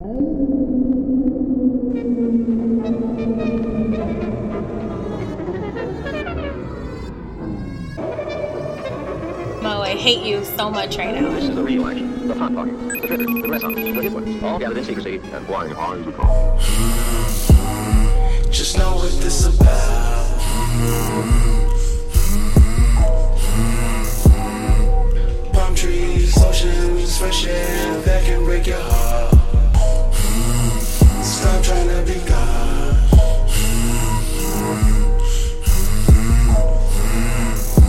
Mo, 0.00 0.06
I 9.82 9.94
hate 9.98 10.24
you 10.24 10.42
so 10.42 10.70
much 10.70 10.96
right 10.96 11.14
now. 11.14 11.28
This 11.32 11.44
is 11.44 11.54
the 11.54 11.62
real 11.62 11.86
action, 11.86 12.26
the 12.26 12.34
hot 12.34 12.54
pocket, 12.54 12.78
the 12.78 13.06
flitter, 13.08 13.26
the 13.26 13.42
renaissance, 13.42 13.74
the 13.74 14.00
hit 14.00 14.12
ones, 14.12 14.42
all 14.42 14.58
gathered 14.58 14.78
in 14.78 14.84
secrecy 14.84 15.16
and 15.16 15.46
flying 15.46 15.72
high 15.72 15.96
as 15.98 16.06
a 16.06 16.12
call. 16.12 16.56
Just 18.50 18.78
know 18.78 18.96
what 18.96 19.12
this 19.20 19.44
about. 19.44 20.40
Hmm. 20.40 21.28
Hmm. 24.30 25.52
Palm 25.52 25.74
trees, 25.74 26.42
oceans, 26.42 27.18
fresh 27.18 27.46
air 27.46 28.00
that 28.00 28.24
can 28.24 28.42
break 28.46 28.66
your 28.66 28.80
heart. 28.80 29.39
Stop 31.40 31.62
trying 31.64 31.88
to 31.88 32.02
be 32.04 32.20
God. 32.28 32.96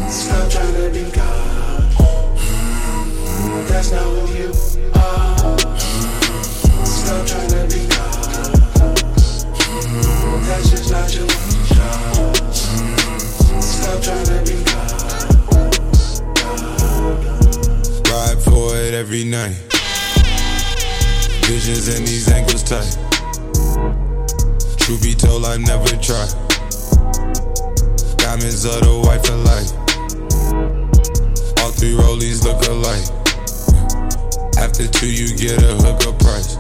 Stop 0.10 0.50
trying 0.50 0.74
to 0.76 0.90
be 0.94 1.04
God. 1.12 1.92
That's 3.68 3.92
not 3.92 4.04
who 4.04 4.34
you 4.38 4.54
are. 4.96 5.58
Stop 6.86 7.28
trying 7.28 7.50
to 7.50 7.68
be 7.68 7.82
God. 7.90 8.56
That's 10.48 10.70
just 10.70 10.90
not 10.90 11.14
your 11.14 11.28
job. 11.76 12.36
Stop 13.62 14.02
trying 14.02 14.26
to 14.28 14.40
be 14.48 14.64
God. 14.64 15.02
Ride 18.08 18.42
for 18.44 18.78
it 18.78 18.94
every 18.94 19.26
night. 19.26 19.58
Visions 21.48 21.88
and 21.90 22.08
these 22.08 22.30
ankles 22.32 22.64
tight. 22.64 23.11
Truth 24.82 25.04
be 25.04 25.14
told, 25.14 25.46
I 25.46 25.58
never 25.58 25.96
try. 26.02 26.26
Diamonds 28.18 28.66
are 28.66 28.82
the 28.82 28.98
white 29.06 29.24
for 29.26 29.38
life. 29.46 29.72
All 31.62 31.72
three 31.72 31.94
rollies 31.94 32.44
look 32.44 32.66
alike. 32.66 33.06
After 34.58 34.88
two, 34.88 35.12
you 35.12 35.38
get 35.38 35.62
a 35.62 35.78
hookup 35.78 36.18
price. 36.20 36.58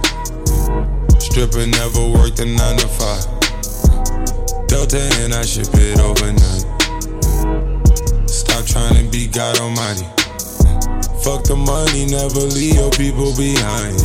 Stripper 1.17 1.65
never 1.65 2.07
worked 2.13 2.39
a 2.39 2.45
nine 2.45 2.77
to 2.77 2.87
five. 2.87 3.25
Delta 4.67 5.01
and 5.21 5.33
I 5.33 5.41
ship 5.41 5.73
it 5.73 5.99
overnight. 5.99 6.65
Stop 8.29 8.65
trying 8.65 9.03
to 9.03 9.09
be 9.09 9.27
God 9.27 9.59
Almighty. 9.59 10.05
Fuck 11.23 11.43
the 11.45 11.55
money, 11.57 12.05
never 12.05 12.41
leave 12.53 12.75
your 12.75 12.91
people 12.91 13.35
behind. 13.35 13.97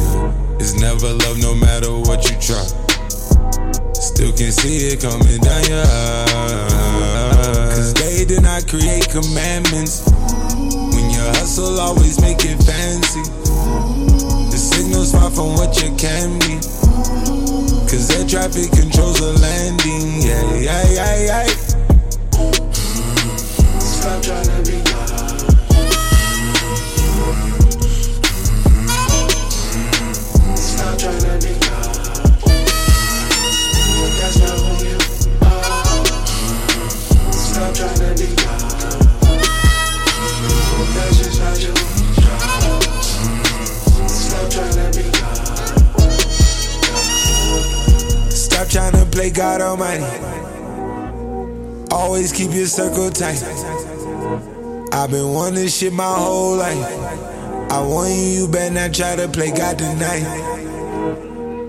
It's 0.61 0.75
never 0.75 1.13
love, 1.13 1.39
no 1.39 1.55
matter 1.55 1.93
what 1.93 2.31
you 2.31 2.37
try. 2.41 2.86
Still 4.27 4.47
can 4.47 4.53
see 4.53 4.79
it 4.91 5.01
coming 5.01 5.39
down 5.39 5.63
your 5.71 5.87
eyes. 5.87 6.73
Cause 7.77 7.95
they 7.95 8.25
did 8.25 8.43
not 8.43 8.67
create 8.67 9.09
commandments. 9.09 10.03
When 10.57 11.11
you 11.11 11.21
hustle, 11.39 11.79
always 11.79 12.21
make 12.21 12.39
it 12.41 12.59
fancy. 12.65 13.23
The 14.51 14.59
signal's 14.59 15.13
far 15.13 15.31
from 15.31 15.55
what 15.55 15.81
you 15.81 15.95
can 15.95 16.41
be. 16.41 16.59
Cause 17.87 18.11
air 18.19 18.27
traffic 18.27 18.73
controls 18.73 19.21
the 19.21 19.33
landing. 19.41 20.21
Yeah, 20.21 20.43
yeah, 20.59 20.83
yeah, 20.91 21.27
yeah. 21.27 21.47
Stop 23.79 24.23
trying 24.25 24.65
to 24.65 24.71
be 24.71 24.86
play 49.27 49.31
God 49.31 49.61
Almighty. 49.61 50.05
Always 51.91 52.33
keep 52.33 52.53
your 52.53 52.67
circle 52.67 53.11
tight. 53.11 53.43
I've 54.93 55.11
been 55.11 55.33
wanting 55.33 55.67
shit 55.69 55.93
my 55.93 56.15
whole 56.15 56.57
life. 56.57 56.77
I 57.71 57.81
want 57.81 58.11
you, 58.11 58.23
you 58.23 58.49
better 58.49 58.75
not 58.75 58.95
try 58.95 59.17
to 59.17 59.29
play 59.29 59.51
God 59.51 59.79
tonight. 59.79 60.23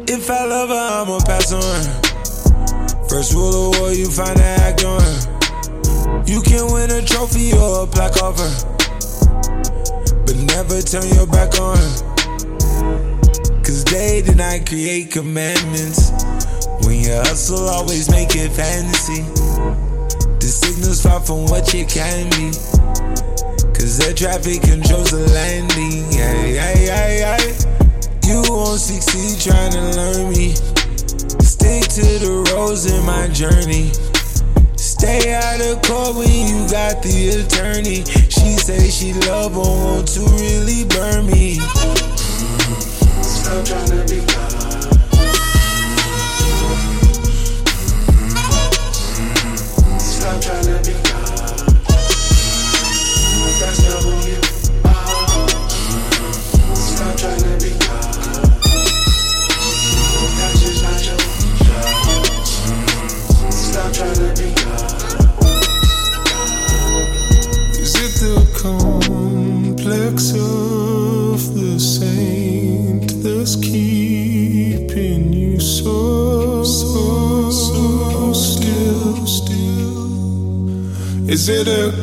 If 0.07 0.29
I 0.29 0.46
love 0.46 0.69
her, 0.69 0.75
I'ma 0.75 1.19
pass 1.25 1.51
on 1.51 1.62
her. 1.62 3.07
First 3.09 3.34
rule 3.34 3.72
of 3.72 3.79
war, 3.79 3.91
you 3.91 4.09
find 4.09 4.38
an 4.38 4.59
act 4.62 4.84
on 4.84 5.01
her. 5.01 6.23
You 6.28 6.41
can 6.41 6.72
win 6.72 6.91
a 6.91 7.01
trophy 7.01 7.53
or 7.53 7.84
a 7.84 7.88
plaque 7.88 8.22
off 8.22 8.38
her. 8.38 8.53
But 10.25 10.35
never 10.53 10.81
turn 10.81 11.07
your 11.16 11.28
back 11.28 11.59
on 11.59 11.78
her. 11.78 12.17
Cause 13.63 13.84
they 13.85 14.22
did 14.22 14.38
not 14.38 14.67
create 14.67 15.12
commandments. 15.12 16.12
When 17.07 17.16
you 17.16 17.22
hustle, 17.22 17.69
always 17.69 18.12
make 18.12 18.35
it 18.35 18.51
fancy. 18.51 19.23
The 20.44 20.50
signal's 20.51 21.01
far 21.01 21.22
from 21.22 21.45
what 21.45 21.73
you 21.73 21.85
can 21.85 22.28
be. 22.35 22.51
Cause 23.72 24.03
air 24.03 24.13
traffic 24.13 24.59
controls 24.62 25.12
the 25.12 25.23
landing. 25.31 26.03
Yeah, 26.12 26.35
yeah, 26.44 26.75
yeah, 26.75 27.07
yeah. 27.23 28.28
You 28.28 28.44
won't 28.51 28.81
succeed 28.81 29.40
trying 29.40 29.72
to 29.72 29.84
learn 29.96 30.35
me. 30.35 30.51
Stick 31.47 31.88
to 31.96 32.07
the 32.19 32.44
roads 32.51 32.91
in 32.91 33.00
my 33.06 33.29
journey. 33.29 33.88
Stay 34.75 35.31
out 35.31 35.63
of 35.63 35.81
court 35.88 36.17
when 36.17 36.28
you 36.28 36.67
got 36.67 37.01
the 37.03 37.40
attorney. 37.40 38.03
She 38.28 38.59
say 38.59 38.90
she 38.91 39.13
love 39.31 39.53
but 39.53 39.63
want 39.63 40.07
to 40.09 40.28
really 40.44 40.84
burn 40.84 41.25
me. 41.25 41.56
Stop 43.23 43.63
trying 43.63 43.96
to 43.96 44.03
be 44.12 44.27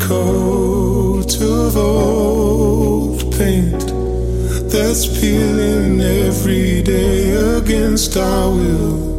coat 0.07 1.41
of 1.41 1.77
old 1.79 3.21
paint 3.39 3.81
that's 4.71 5.07
peeling 5.19 5.99
every 6.01 6.83
day 6.83 7.31
against 7.57 8.15
our 8.17 8.51
will? 8.51 9.15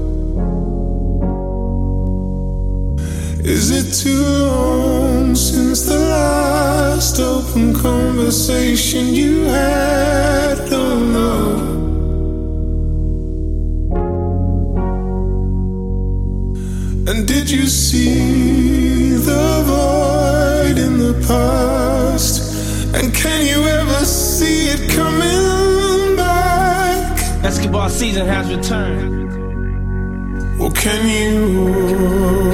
Is 3.44 3.72
it 3.72 3.88
too 4.04 4.26
long 4.46 5.36
since 5.36 5.86
the 5.86 5.98
last 5.98 7.20
open 7.20 7.74
conversation 7.74 9.08
you 9.08 9.46
had? 9.46 10.60
Oh, 10.60 10.70
Don't 10.70 11.14
know. 11.14 11.76
And 17.08 17.28
did 17.28 17.50
you 17.50 17.66
see 17.68 18.25
season 28.06 28.28
has 28.28 28.54
returned. 28.56 29.32
Well, 30.60 30.70
can 30.70 31.02
you 31.10 32.45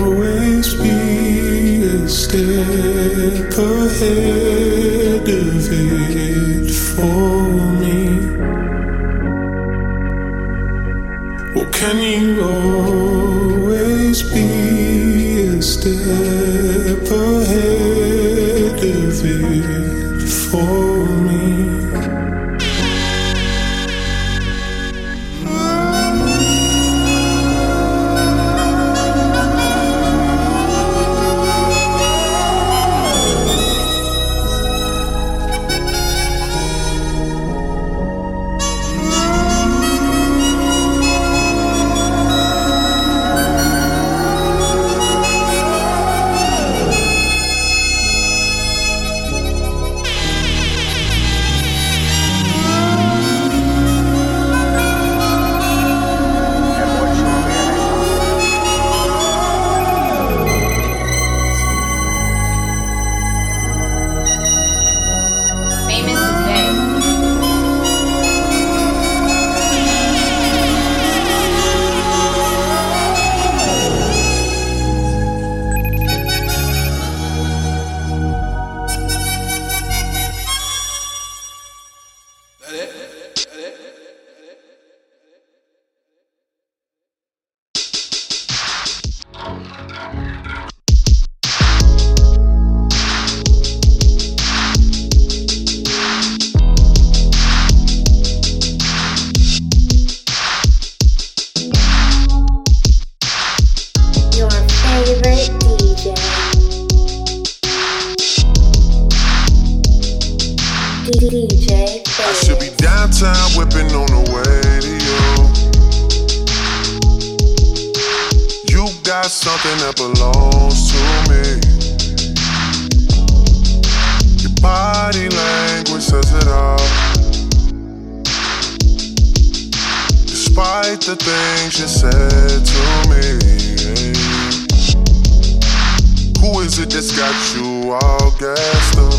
That's 136.94 137.18
got 137.18 137.56
you 137.56 137.94
all 137.94 138.32
gassed 138.32 138.98
up? 139.00 139.14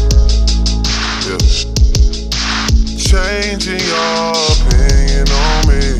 Yeah. 1.24 1.38
Changing 2.98 3.80
your 3.80 4.32
opinion 4.52 5.26
on 5.32 5.66
me. 5.66 5.96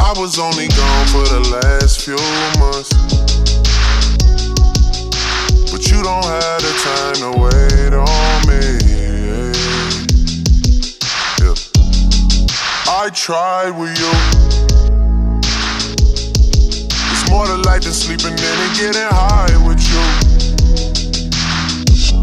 I 0.00 0.12
was 0.16 0.38
only 0.40 0.66
gone 0.66 1.06
for 1.06 1.22
the 1.22 1.40
last 1.54 2.02
few 2.02 2.18
months. 2.58 2.90
But 5.70 5.88
you 5.88 6.02
don't 6.02 6.24
have 6.24 6.60
the 6.60 6.74
time 6.82 7.14
to 7.22 7.30
wait 7.38 7.94
on 7.94 8.46
me. 8.50 8.62
Yeah. 11.38 11.54
I 12.92 13.08
tried 13.10 13.70
with 13.70 13.96
you. 14.00 14.43
More 17.34 17.46
to 17.46 17.56
life 17.66 17.82
than 17.82 17.92
sleeping 17.92 18.30
in 18.30 18.58
and 18.64 18.74
getting 18.78 19.10
high 19.10 19.50
with 19.66 19.82
you. 19.90 19.98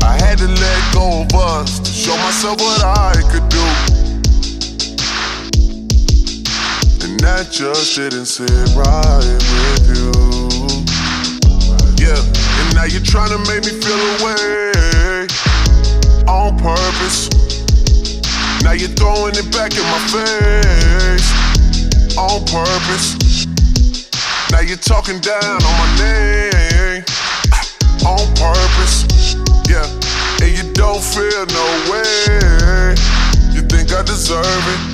I 0.01 0.15
had 0.15 0.37
to 0.37 0.47
let 0.47 0.93
go 0.93 1.23
of 1.23 1.35
us 1.35 1.79
to 1.79 1.91
show 1.91 2.15
myself 2.23 2.61
what 2.61 2.81
I 2.81 3.19
could 3.27 3.43
do. 3.51 3.65
And 7.03 7.19
that 7.19 7.51
just 7.51 7.97
didn't 7.97 8.27
sit 8.27 8.55
right 8.71 9.35
with 9.51 9.83
you. 9.91 10.15
Yeah, 11.99 12.15
and 12.15 12.73
now 12.73 12.85
you're 12.85 13.03
trying 13.03 13.35
to 13.35 13.39
make 13.51 13.67
me 13.67 13.75
feel 13.83 13.99
away 14.15 15.27
on 16.25 16.55
purpose. 16.57 17.27
Now 18.63 18.71
you're 18.71 18.95
throwing 18.95 19.35
it 19.35 19.51
back 19.51 19.75
in 19.75 19.83
my 19.91 19.99
face 20.07 21.27
on 22.15 22.45
purpose. 22.45 23.20
Now 24.51 24.59
you're 24.59 24.75
talking 24.75 25.19
down 25.19 25.63
on 25.63 25.75
my 25.79 25.95
name 25.97 27.03
on 28.05 28.27
purpose. 28.35 29.35
Yeah, 29.69 29.87
and 30.41 30.51
you 30.51 30.73
don't 30.73 31.01
feel 31.01 31.45
no 31.45 31.67
way. 31.89 32.95
You 33.53 33.61
think 33.61 33.93
I 33.93 34.03
deserve 34.03 34.45
it? 34.45 34.90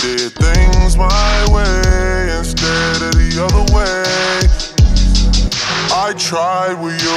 Did 0.00 0.32
things 0.32 0.96
my 0.96 1.44
way 1.52 2.38
instead 2.38 3.02
of 3.02 3.12
the 3.12 3.36
other 3.36 3.64
way. 3.76 4.00
I 5.92 6.14
tried 6.16 6.80
with 6.80 6.96
you. 7.04 7.16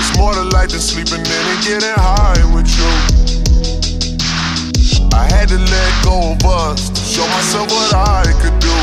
It's 0.00 0.16
more 0.16 0.32
to 0.32 0.42
life 0.56 0.70
than 0.70 0.80
sleeping 0.80 1.20
in 1.20 1.44
and 1.52 1.62
getting 1.62 1.92
high 1.96 2.40
with 2.54 2.66
you. 2.80 2.88
I 5.12 5.28
had 5.28 5.48
to 5.50 5.58
let 5.58 5.92
go 6.02 6.32
of 6.32 6.42
us 6.46 6.88
to 6.88 7.00
show 7.00 7.26
myself 7.28 7.68
what 7.70 7.94
I 7.94 8.24
could 8.40 8.58
do. 8.64 8.76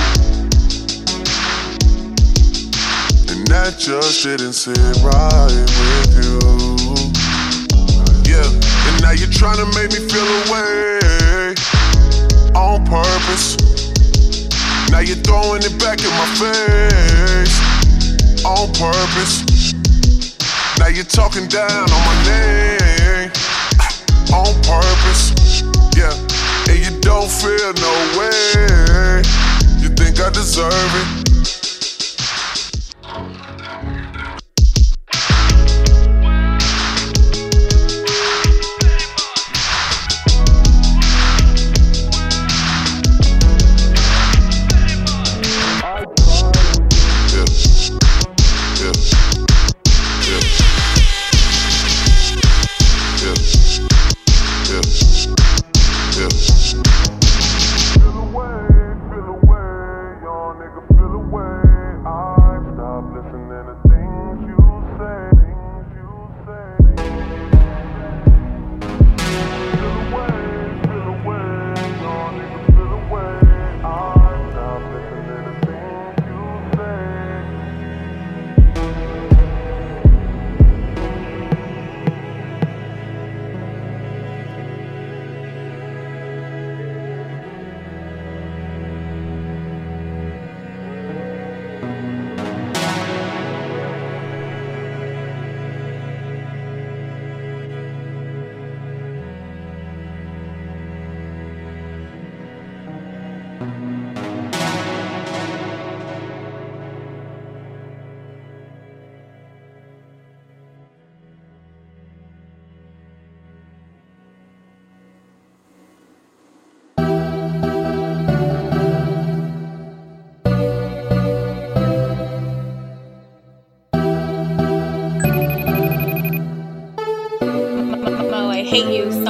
And 3.33 3.47
that 3.47 3.79
just 3.79 4.21
didn't 4.21 4.53
sit 4.53 4.77
right 5.01 5.65
with 5.81 6.13
you. 6.21 6.37
Yeah, 8.29 8.70
now 9.01 9.11
you're 9.11 9.27
trying 9.27 9.57
to 9.57 9.65
make 9.75 9.91
me 9.91 9.99
feel 10.07 10.29
away 10.45 10.99
on 12.55 12.85
purpose. 12.85 13.57
Now 14.91 14.99
you're 14.99 15.17
throwing 15.17 15.63
it 15.63 15.75
back 15.79 15.99
in 15.99 16.11
my 16.21 16.29
face 16.37 17.57
on 18.45 18.67
purpose. 18.73 19.73
Now 20.77 20.87
you're 20.87 21.03
talking 21.03 21.47
down 21.47 21.89
on 21.89 22.01
my 22.05 22.17
name 22.25 23.31
ah, 23.79 24.45
on 24.45 24.53
purpose. 24.61 25.61
Yeah, 25.97 26.13
and 26.69 26.79
you 26.79 26.99
don't 27.01 27.29
feel 27.29 27.73
no 27.73 27.93
way. 28.19 29.21
You 29.81 29.89
think 29.89 30.19
I 30.21 30.29
deserve 30.29 30.71
it? 30.73 31.40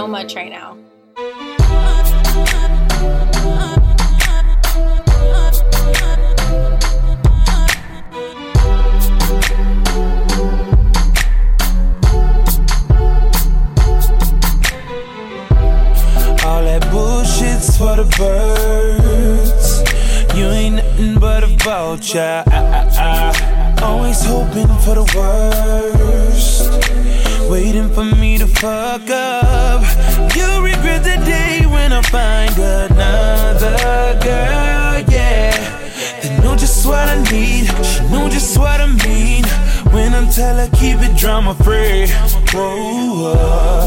So 0.01 0.07
much 0.07 0.33
right 0.33 0.49
now. 0.49 0.71
All 16.43 16.63
that 16.63 16.81
bullshit's 16.89 17.77
for 17.77 17.95
the 17.95 18.07
birds. 18.17 19.83
You 20.35 20.45
ain't 20.45 20.75
nothing 20.77 21.19
but 21.19 21.43
a 21.43 21.47
vulture. 21.63 22.43
Always 23.83 24.25
hoping 24.25 24.73
for 24.83 24.95
the 24.95 25.05
worst. 25.15 26.71
Waiting 27.51 27.89
for 27.93 28.05
me 28.05 28.20
fuck 28.61 29.09
up. 29.09 29.81
You 30.35 30.45
regret 30.63 31.03
the 31.03 31.17
day 31.25 31.65
when 31.65 31.91
I 31.91 32.01
find 32.03 32.55
another 32.55 34.19
girl, 34.21 35.01
yeah. 35.09 35.49
They 36.21 36.37
know 36.43 36.55
just 36.55 36.85
what 36.85 37.09
I 37.09 37.17
need, 37.31 37.65
she 37.83 38.01
know 38.09 38.29
just 38.29 38.55
what 38.59 38.79
I 38.79 38.85
mean. 38.85 39.45
When 39.91 40.13
I 40.13 40.29
tell 40.29 40.57
her 40.57 40.69
keep 40.77 41.01
it 41.01 41.17
drama 41.17 41.55
free. 41.55 42.07
Whoa, 42.53 43.79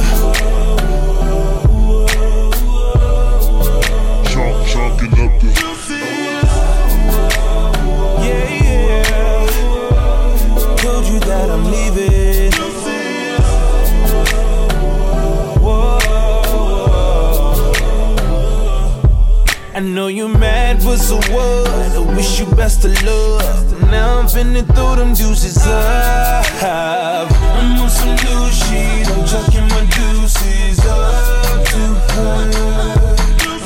I 19.77 19.81
know 19.81 20.07
you 20.07 20.29
mad 20.29 20.85
was 20.85 21.11
a 21.11 21.17
word. 21.35 21.67
I 21.69 22.15
wish 22.17 22.39
you 22.39 22.47
best 22.55 22.85
of 22.85 22.93
luck. 23.03 23.81
Now 23.91 24.19
I'm 24.21 24.27
finna 24.27 24.63
throw 24.75 24.95
them 24.95 25.15
juices 25.15 25.57
up. 25.67 26.45
I'm 26.63 27.81
on 27.83 27.91
some 27.91 28.15
new 28.15 28.43
shit. 28.51 29.09
I'm 29.11 29.27
chucking 29.27 29.67
my 29.75 29.85
deuces 29.97 30.79
up 30.87 31.65
to 31.73 31.83
her. 32.15 32.51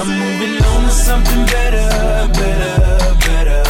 I'm 0.01 0.09
moving 0.09 0.65
on 0.65 0.85
to 0.85 0.91
something 0.91 1.45
better, 1.47 1.89
better, 2.33 3.15
better. 3.27 3.63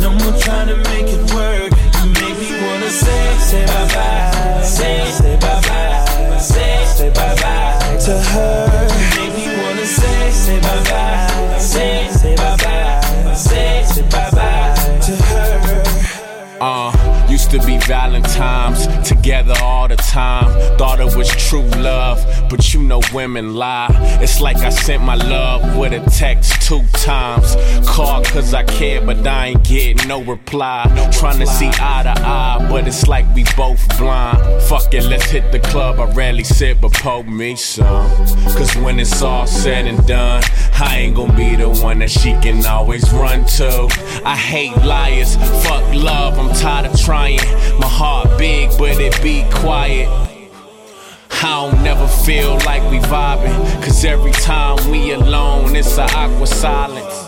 No 0.00 0.10
more 0.10 0.36
trying 0.40 0.68
to 0.68 0.76
make 0.90 1.06
it 1.06 1.22
work. 1.34 1.70
You 2.02 2.06
make 2.20 2.36
me 2.40 2.50
wanna 2.66 2.90
say, 2.90 3.38
say 3.38 3.64
bye 3.66 3.88
bye, 3.94 4.62
say, 4.62 5.08
say 5.10 5.36
bye 5.38 5.60
bye, 5.60 6.38
say, 6.38 6.84
say 6.86 7.10
bye 7.10 7.34
bye 7.36 7.96
to 8.06 8.18
her. 8.18 8.88
You 8.90 9.06
make 9.16 9.34
me 9.38 9.46
wanna 9.62 9.86
say, 9.86 10.30
say 10.32 10.60
bye 10.60 10.82
bye, 10.90 11.03
Valentine's, 17.86 18.86
together 19.06 19.54
all 19.62 19.88
the 19.88 19.96
time. 19.96 20.46
Thought 20.78 21.00
it 21.00 21.16
was 21.16 21.28
true 21.28 21.66
love, 21.82 22.24
but 22.48 22.72
you 22.72 22.82
know 22.82 23.00
women 23.12 23.54
lie. 23.54 23.88
It's 24.20 24.40
like 24.40 24.56
I 24.58 24.70
sent 24.70 25.02
my 25.02 25.16
love 25.16 25.76
with 25.76 25.92
a 25.92 26.10
text 26.10 26.62
two 26.62 26.82
times. 26.92 27.56
Called 27.86 28.24
cause 28.26 28.54
I 28.54 28.64
care, 28.64 29.04
but 29.04 29.26
I 29.26 29.48
ain't 29.48 29.64
getting 29.64 30.08
no 30.08 30.22
reply. 30.22 30.84
Trying 31.12 31.40
to 31.40 31.46
see 31.46 31.68
eye 31.68 32.02
to 32.04 32.20
eye, 32.20 32.66
but 32.70 32.86
it's 32.88 33.06
like 33.06 33.26
we 33.34 33.44
both 33.56 33.86
blind. 33.98 34.62
Fuck 34.62 34.94
it, 34.94 35.04
let's 35.04 35.26
hit 35.26 35.52
the 35.52 35.60
club. 35.60 36.00
I 36.00 36.10
rarely 36.12 36.44
sit, 36.44 36.80
but 36.80 36.92
poke 36.94 37.26
me 37.26 37.56
some. 37.56 38.08
Cause 38.56 38.74
when 38.76 38.98
it's 38.98 39.20
all 39.20 39.46
said 39.46 39.86
and 39.86 40.06
done, 40.06 40.42
I 40.74 40.98
ain't 40.98 41.16
gonna 41.16 41.36
be 41.36 41.56
the 41.56 41.68
one 41.68 41.98
that 41.98 42.10
she 42.10 42.32
can 42.40 42.64
always 42.64 43.10
run 43.12 43.44
to. 43.58 43.88
I 44.24 44.36
hate 44.36 44.76
liars, 44.84 45.36
fuck 45.64 45.84
love, 45.94 46.38
I'm 46.38 46.54
tired 46.54 46.86
of 46.86 46.98
trying. 47.00 47.40
My 47.78 47.88
heart 47.88 48.38
big, 48.38 48.70
but 48.78 49.00
it 49.00 49.20
be 49.22 49.44
quiet. 49.50 50.08
I 51.30 51.70
don't 51.70 51.82
never 51.82 52.06
feel 52.08 52.54
like 52.64 52.82
we 52.90 52.98
vibing. 52.98 53.54
Cause 53.84 54.04
every 54.04 54.32
time 54.32 54.90
we 54.90 55.12
alone, 55.12 55.76
it's 55.76 55.98
a 55.98 56.04
awkward 56.04 56.48
silence. 56.48 57.23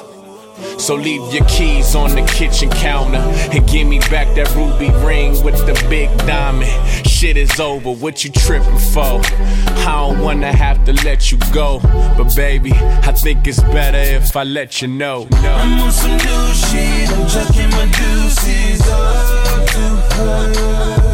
So 0.78 0.94
leave 0.94 1.32
your 1.34 1.44
keys 1.46 1.94
on 1.94 2.14
the 2.14 2.22
kitchen 2.22 2.70
counter 2.70 3.18
and 3.18 3.66
give 3.68 3.88
me 3.88 3.98
back 3.98 4.34
that 4.36 4.54
ruby 4.54 4.90
ring 5.04 5.42
with 5.42 5.56
the 5.66 5.74
big 5.88 6.08
diamond. 6.18 6.70
Shit 7.06 7.36
is 7.36 7.58
over, 7.58 7.90
what 7.90 8.24
you 8.24 8.30
tripping 8.30 8.78
for? 8.78 9.20
I 9.22 10.06
don't 10.06 10.20
wanna 10.20 10.52
have 10.52 10.84
to 10.84 10.92
let 11.04 11.32
you 11.32 11.38
go, 11.52 11.80
but 12.16 12.34
baby, 12.36 12.72
I 12.72 13.12
think 13.12 13.46
it's 13.46 13.60
better 13.60 13.98
if 13.98 14.36
I 14.36 14.44
let 14.44 14.80
you 14.82 14.88
know. 14.88 15.26
I'm 15.32 15.80
on 15.80 15.92
some 15.92 16.12
new 16.12 16.52
shit. 16.54 17.10
I'm 17.10 17.26
chucking 17.28 17.70
my 17.70 17.86
deuces 17.86 18.86
up 18.88 19.66
to 19.66 19.80
her. 20.14 21.06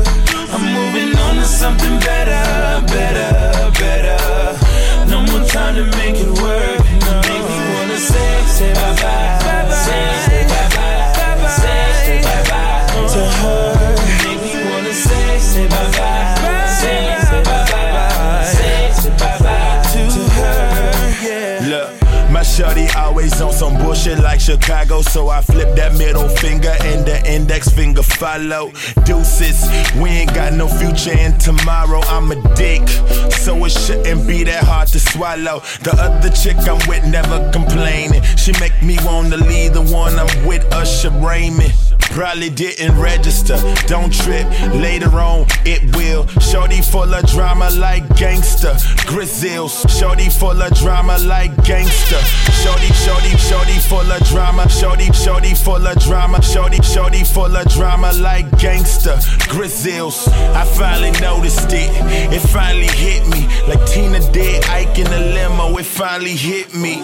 I'm 0.55 0.65
moving 0.75 1.17
on 1.19 1.37
to 1.37 1.45
something 1.45 1.92
some 23.63 23.79
bullshit 23.79 24.19
like 24.19 24.41
Chicago, 24.41 25.03
so 25.03 25.29
I 25.29 25.41
flip 25.41 25.77
that 25.77 25.97
middle 25.97 26.29
finger 26.29 26.75
and 26.81 27.07
the 27.07 27.23
index 27.31 27.69
finger 27.69 28.03
follow. 28.03 28.73
Deuces, 29.05 29.63
we 30.03 30.11
ain't 30.11 30.35
got 30.35 30.53
no 30.53 30.67
future 30.67 31.17
in 31.17 31.39
tomorrow. 31.39 32.01
I'm 32.07 32.33
a 32.33 32.55
dick, 32.57 32.89
so 33.31 33.65
it 33.65 33.71
shouldn't 33.71 34.27
be 34.27 34.43
that 34.43 34.65
hard 34.65 34.89
to 34.89 34.99
swallow. 34.99 35.61
The 35.85 35.95
other 35.97 36.31
chick 36.31 36.57
I'm 36.67 36.83
with 36.89 37.05
never 37.07 37.39
complaining. 37.53 38.23
She 38.37 38.51
make 38.59 38.77
me 38.83 38.99
wanna 39.03 39.37
leave 39.37 39.75
the 39.75 39.83
one 39.83 40.19
I'm 40.19 40.45
with, 40.45 40.65
Usher 40.75 41.11
Raymond. 41.11 41.73
Probably 42.11 42.51
didn't 42.51 42.99
register, 42.99 43.57
don't 43.87 44.13
trip. 44.13 44.45
Later 44.75 45.15
on, 45.21 45.47
it 45.65 45.97
will. 45.97 46.27
Shorty 46.51 46.83
full 46.83 47.15
of 47.15 47.25
drama 47.27 47.71
like 47.71 48.03
Gangsta 48.19 48.75
Grillz, 49.13 49.89
shorty 49.89 50.31
full 50.31 50.63
of 50.63 50.73
drama 50.75 51.19
like 51.19 51.53
gangster. 51.65 52.21
Shorty, 52.63 52.89
shorty, 53.05 53.37
shorty 53.37 53.52
full 53.93 54.11
of 54.11 54.23
drama. 54.25 54.69
Shorty, 54.69 55.13
shorty 55.13 55.55
full 55.55 55.87
of 55.87 55.99
drama. 55.99 56.41
Shorty, 56.43 56.81
shorty 56.83 57.25
full 57.25 57.55
of 57.55 57.69
drama 57.69 58.13
like 58.15 58.47
Gangsta 58.53 59.17
Grillz, 59.53 60.29
I 60.55 60.65
finally 60.65 61.11
noticed 61.21 61.73
it. 61.73 61.91
It 62.33 62.41
finally 62.41 62.87
hit 62.87 63.27
me. 63.29 63.47
Like 63.69 63.85
Tina 63.87 64.21
did 64.33 64.65
Ike 64.67 64.99
in 64.99 65.05
the 65.05 65.21
limo, 65.35 65.77
it 65.77 65.85
finally 65.85 66.37
hit 66.37 66.75
me. 66.75 67.03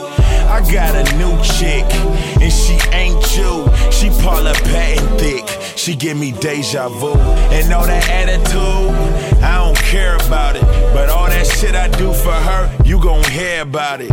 I 0.49 0.61
got 0.73 0.95
a 0.95 1.05
new 1.19 1.35
chick, 1.43 1.85
and 2.40 2.52
she 2.52 2.78
ain't 2.93 3.23
She 5.88 5.97
give 5.97 6.18
me 6.18 6.33
deja 6.33 6.90
vu. 6.90 7.14
And 7.49 7.73
all 7.73 7.87
that 7.87 8.07
attitude, 8.11 9.40
I 9.42 9.57
don't 9.57 9.75
care 9.78 10.16
about 10.16 10.54
it. 10.54 10.61
But 10.92 11.09
all 11.09 11.28
that 11.28 11.47
shit 11.47 11.75
I 11.75 11.88
do 11.88 12.12
for 12.12 12.30
her, 12.30 12.71
you 12.85 13.00
gon' 13.00 13.25
hear 13.30 13.62
about 13.62 14.02
it. 14.02 14.11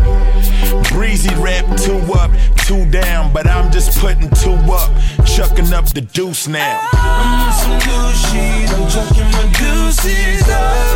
Breezy 0.94 1.36
rap 1.36 1.66
two 1.76 2.00
up, 2.14 2.32
two 2.64 2.90
down, 2.90 3.34
but 3.34 3.46
I'm 3.46 3.74
just 3.74 4.00
putting 4.00 4.30
two 4.40 4.56
up, 4.72 4.90
chucking 5.28 5.74
up 5.74 5.88
the 5.88 6.00
deuce 6.00 6.48
now. 6.48 6.80
I'm 6.94 7.44
on 7.44 7.54
some 7.60 7.80
shit. 8.24 8.72
I'm 8.72 8.88
chucking 8.88 9.30
my 9.36 9.44
deuces 9.60 10.48
up. 10.48 10.96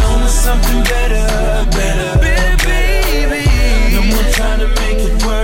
I'm 0.00 0.22
on 0.22 0.28
something 0.30 0.82
better, 0.84 1.68
better, 1.70 2.18
better, 2.18 2.64
baby. 2.64 3.44
No 3.92 4.00
more 4.08 4.32
trying 4.32 4.60
to 4.60 4.68
make 4.80 5.00
it 5.04 5.26
work. 5.26 5.43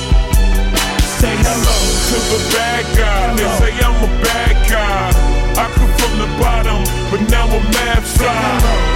Say 1.21 1.37
hello 1.37 1.77
to 2.09 2.17
the 2.33 2.39
bad 2.49 2.81
guy. 2.97 3.37
They 3.37 3.45
say 3.61 3.73
I'm 3.77 3.93
a 4.01 4.09
bad 4.25 4.55
guy. 4.65 5.05
I 5.53 5.69
come 5.77 5.93
from 6.01 6.13
the 6.17 6.25
bottom, 6.41 6.81
but 7.13 7.21
now 7.29 7.45
I'm 7.45 7.61
mad 7.77 8.01
fly. 8.01 8.41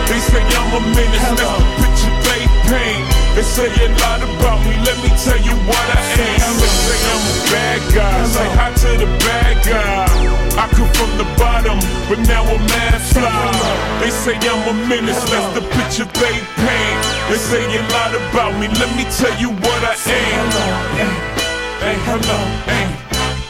They 0.10 0.18
say 0.26 0.42
I'm 0.42 0.74
a 0.74 0.82
menace, 0.98 1.22
that's 1.38 1.54
the 1.54 1.70
picture 1.78 2.16
they 2.26 2.42
paint. 2.66 3.06
They 3.38 3.46
say 3.46 3.70
a 3.70 3.94
lot 4.02 4.26
about 4.26 4.58
me, 4.66 4.74
let 4.90 4.98
me 5.06 5.14
tell 5.22 5.38
you 5.38 5.54
what 5.70 5.86
I 5.86 6.02
am. 6.42 6.54
They 6.58 6.74
say 6.82 6.98
I'm 7.14 7.26
a 7.30 7.36
bad 7.54 7.82
guy, 7.94 8.18
say 8.26 8.50
hi 8.58 8.70
to 8.74 8.90
the 9.06 9.10
bad 9.22 9.56
guy. 9.62 10.10
I 10.58 10.66
come 10.74 10.90
from 10.98 11.12
the 11.22 11.30
bottom, 11.38 11.78
but 12.10 12.26
now 12.26 12.42
I'm 12.42 12.66
mad 12.74 13.06
fly. 13.14 13.54
They 14.02 14.10
say 14.10 14.34
I'm 14.34 14.66
a 14.66 14.74
menace, 14.90 15.22
that's 15.30 15.54
the 15.54 15.62
picture 15.78 16.10
they 16.10 16.38
paint. 16.58 17.00
They 17.30 17.38
say 17.38 17.62
a 17.70 17.82
lot 17.94 18.18
about 18.18 18.58
me, 18.58 18.66
let 18.82 18.90
me 18.98 19.06
tell 19.14 19.38
you 19.38 19.54
what 19.62 19.80
I 19.86 19.94
am. 20.10 21.35
Hey, 21.80 21.98
hello, 22.08 22.40
hey, 22.66 22.86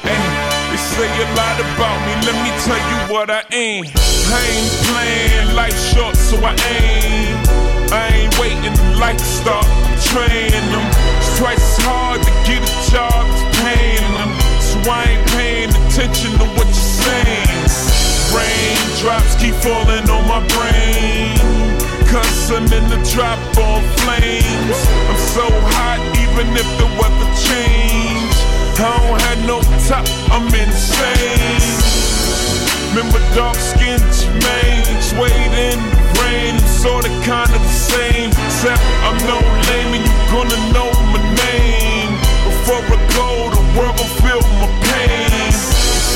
hey. 0.03 0.23
They 0.71 0.77
say 0.77 1.07
a 1.07 1.27
lot 1.37 1.57
about 1.61 1.97
me, 2.05 2.13
let 2.25 2.37
me 2.43 2.51
tell 2.65 2.81
you 2.89 3.13
what 3.13 3.29
I 3.29 3.43
ain't. 3.53 3.91
I 4.27 4.41
ain't 4.53 4.73
playing 4.89 5.55
life 5.55 5.77
short, 5.93 6.15
so 6.15 6.37
I 6.43 6.55
ain't. 6.73 7.47
I 7.91 8.07
ain't 8.13 8.39
waiting, 8.39 8.75
life 8.99 9.19
stop 9.19 9.65
training 10.09 10.67
them. 10.71 10.85
Twice 11.37 11.59
as 11.59 11.85
hard 11.85 12.21
to 12.23 12.31
get 12.47 12.63
a 12.63 12.91
job 12.91 13.27
It's 13.35 13.59
paying 13.59 14.11
them. 14.15 14.31
So 14.63 14.79
I 14.89 15.03
ain't 15.03 15.27
paying 15.35 15.69
attention 15.69 16.31
to 16.39 16.45
what 16.55 16.67
you're 16.67 16.95
saying. 17.03 17.67
Raindrops 18.33 19.35
keep 19.35 19.55
falling 19.61 20.09
on 20.09 20.23
my 20.27 20.41
brain. 20.55 21.35
Cause 22.07 22.51
I'm 22.51 22.63
in 22.71 22.85
the 22.89 22.99
drop 23.11 23.39
on 23.59 23.83
flames. 24.01 24.79
I'm 25.11 25.19
so 25.35 25.45
hot, 25.75 25.99
even 26.35 26.51
if 26.51 26.67
the 26.77 26.87
weather 26.99 27.29
change. 27.39 28.35
I 28.75 28.91
don't 28.99 29.21
have 29.23 29.41
no 29.47 29.61
top, 29.87 30.03
I'm 30.35 30.51
insane. 30.51 31.63
Remember 32.91 33.19
dark 33.35 33.55
skin 33.55 33.99
Jermaine, 34.11 34.99
swayed 34.99 35.53
in 35.55 35.79
the 35.79 36.03
rain, 36.19 36.59
sorta 36.59 37.07
kinda 37.23 37.55
the 37.55 37.71
same. 37.71 38.29
Except 38.31 38.83
I'm 39.07 39.17
no 39.31 39.39
lame 39.67 39.95
and 39.95 40.03
you 40.03 40.15
gonna 40.31 40.59
know 40.75 40.91
my 41.13 41.23
name. 41.47 42.11
Before 42.43 42.83
I 42.83 42.99
go, 43.15 43.27
the 43.55 43.63
world 43.79 43.95
gon' 43.95 44.13
feel 44.19 44.43
my 44.59 44.67
pain. 44.91 45.51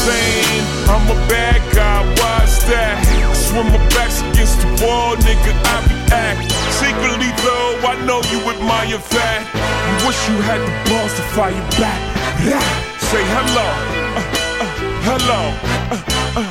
Saying 0.03 0.63
I'm 0.91 1.07
a 1.15 1.17
bad 1.31 1.59
guy, 1.71 2.03
why's 2.19 2.59
that? 2.67 2.99
Cause 3.23 3.53
when 3.53 3.71
my 3.71 3.79
back's 3.95 4.21
wall, 4.81 5.15
nigga, 5.17 5.51
I 5.51 5.77
react. 5.87 6.51
Secretly 6.79 7.31
though, 7.43 7.91
I 7.91 7.93
know 8.05 8.19
you 8.31 8.39
admire 8.49 8.97
that. 8.97 9.41
You 9.87 9.95
wish 10.07 10.19
you 10.29 10.37
had 10.47 10.59
the 10.63 10.73
balls 10.89 11.13
to 11.17 11.23
fire 11.35 11.63
back. 11.79 11.99
Yeah. 12.43 12.63
Say 13.11 13.23
hello, 13.35 13.67
uh, 14.15 14.23
uh, 14.63 14.69
hello. 15.07 15.41
Uh, 15.91 16.39
uh. 16.39 16.47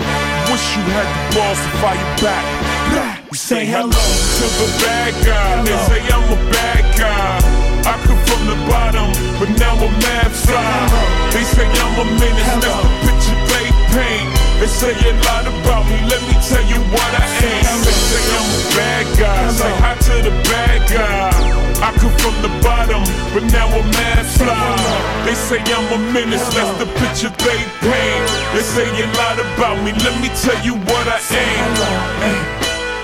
Wish 0.51 0.67
you 0.77 0.85
had 0.97 1.09
the 1.09 1.23
balls 1.37 1.61
to 1.61 1.71
fire 1.81 2.09
back. 2.23 2.45
Yeah. 2.93 3.13
Say 3.33 3.65
hello 3.67 3.93
to 3.93 4.47
the 4.59 4.69
bad 4.83 5.13
guy. 5.25 5.63
They 5.65 5.79
say 5.89 6.01
I'm 6.13 6.27
a 6.29 6.39
bad 6.53 6.85
guy. 6.99 7.69
I 7.89 7.95
come 8.05 8.21
from 8.29 8.43
the 8.51 8.59
bottom, 8.69 9.09
but 9.39 9.51
now 9.59 9.75
I'm 9.77 9.95
mad 10.05 10.31
fly. 10.33 10.89
They 11.33 11.45
say 11.45 11.65
I'm 11.65 12.01
a 12.01 12.05
menace, 12.21 12.55
that's 12.61 12.83
the 12.83 12.91
picture 13.07 13.39
they 13.49 13.67
paint. 13.95 14.48
They 14.59 14.67
say 14.67 14.91
a 14.91 15.13
lot 15.23 15.47
about 15.47 15.87
me, 15.87 15.99
let 16.11 16.19
me 16.27 16.35
tell 16.43 16.65
you 16.67 16.83
what 16.91 17.11
I 17.15 17.25
ain't. 17.47 17.63
They 17.87 17.95
say 17.95 18.23
I'm 18.35 18.49
a 18.51 18.61
bad 18.75 19.07
guy, 19.15 19.49
say 19.55 19.73
hi 19.79 19.95
to 19.95 20.15
the 20.27 20.35
bad 20.51 20.81
guy. 20.91 21.31
I 21.79 21.95
come 21.95 22.11
from 22.19 22.35
the 22.43 22.51
bottom, 22.59 23.07
but 23.31 23.47
now 23.55 23.71
I'm 23.71 23.87
mad 23.95 24.27
fly. 24.35 24.75
They 25.23 25.35
say 25.39 25.63
I'm 25.63 25.87
a 25.95 25.99
menace, 26.11 26.43
that's 26.51 26.75
the 26.83 26.91
picture 26.99 27.31
they 27.39 27.61
paint. 27.87 28.27
They 28.51 28.67
say 28.67 28.91
a 28.91 29.07
lot 29.15 29.39
about 29.39 29.79
me, 29.87 29.95
let 30.03 30.19
me 30.19 30.29
tell 30.43 30.59
you 30.67 30.75
what 30.75 31.07
I 31.07 31.23
ain't. 31.23 31.79
Hey, 32.19 32.39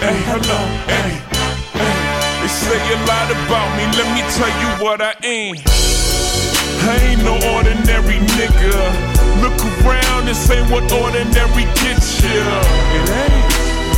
hey, 0.03 0.19
hello, 0.27 0.59
hey, 0.91 1.23
hey. 1.79 1.97
They 2.43 2.51
say 2.51 2.83
a 2.83 2.99
lot 3.07 3.31
about 3.31 3.71
me, 3.79 3.87
let 3.95 4.11
me 4.11 4.27
tell 4.35 4.51
you 4.59 4.71
what 4.83 4.99
I 5.01 5.15
ain't. 5.23 5.63
I 6.83 6.99
ain't 6.99 7.23
no 7.23 7.39
ordinary 7.55 8.19
nigga. 8.35 9.14
Look 9.45 9.61
around, 9.85 10.25
this 10.25 10.49
ain't 10.49 10.71
what 10.71 10.91
ordinary 10.91 11.65
gets 11.77 12.23
ya. 12.25 12.31
It 12.97 13.11
ain't. 13.13 13.45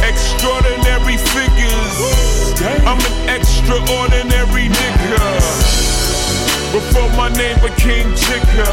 Extraordinary 0.02 1.16
figures. 1.18 1.94
I'm 2.84 2.98
an 2.98 3.38
extraordinary 3.38 4.68
nigga. 4.68 5.65
Before 6.76 7.08
my 7.16 7.32
name 7.32 7.56
became 7.64 8.04
Jigga. 8.12 8.68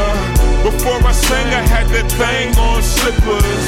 Before 0.60 1.00
I 1.08 1.16
sang, 1.16 1.48
I 1.56 1.64
had 1.64 1.88
that 1.96 2.12
thing 2.20 2.52
on 2.60 2.84
slippers. 2.84 3.68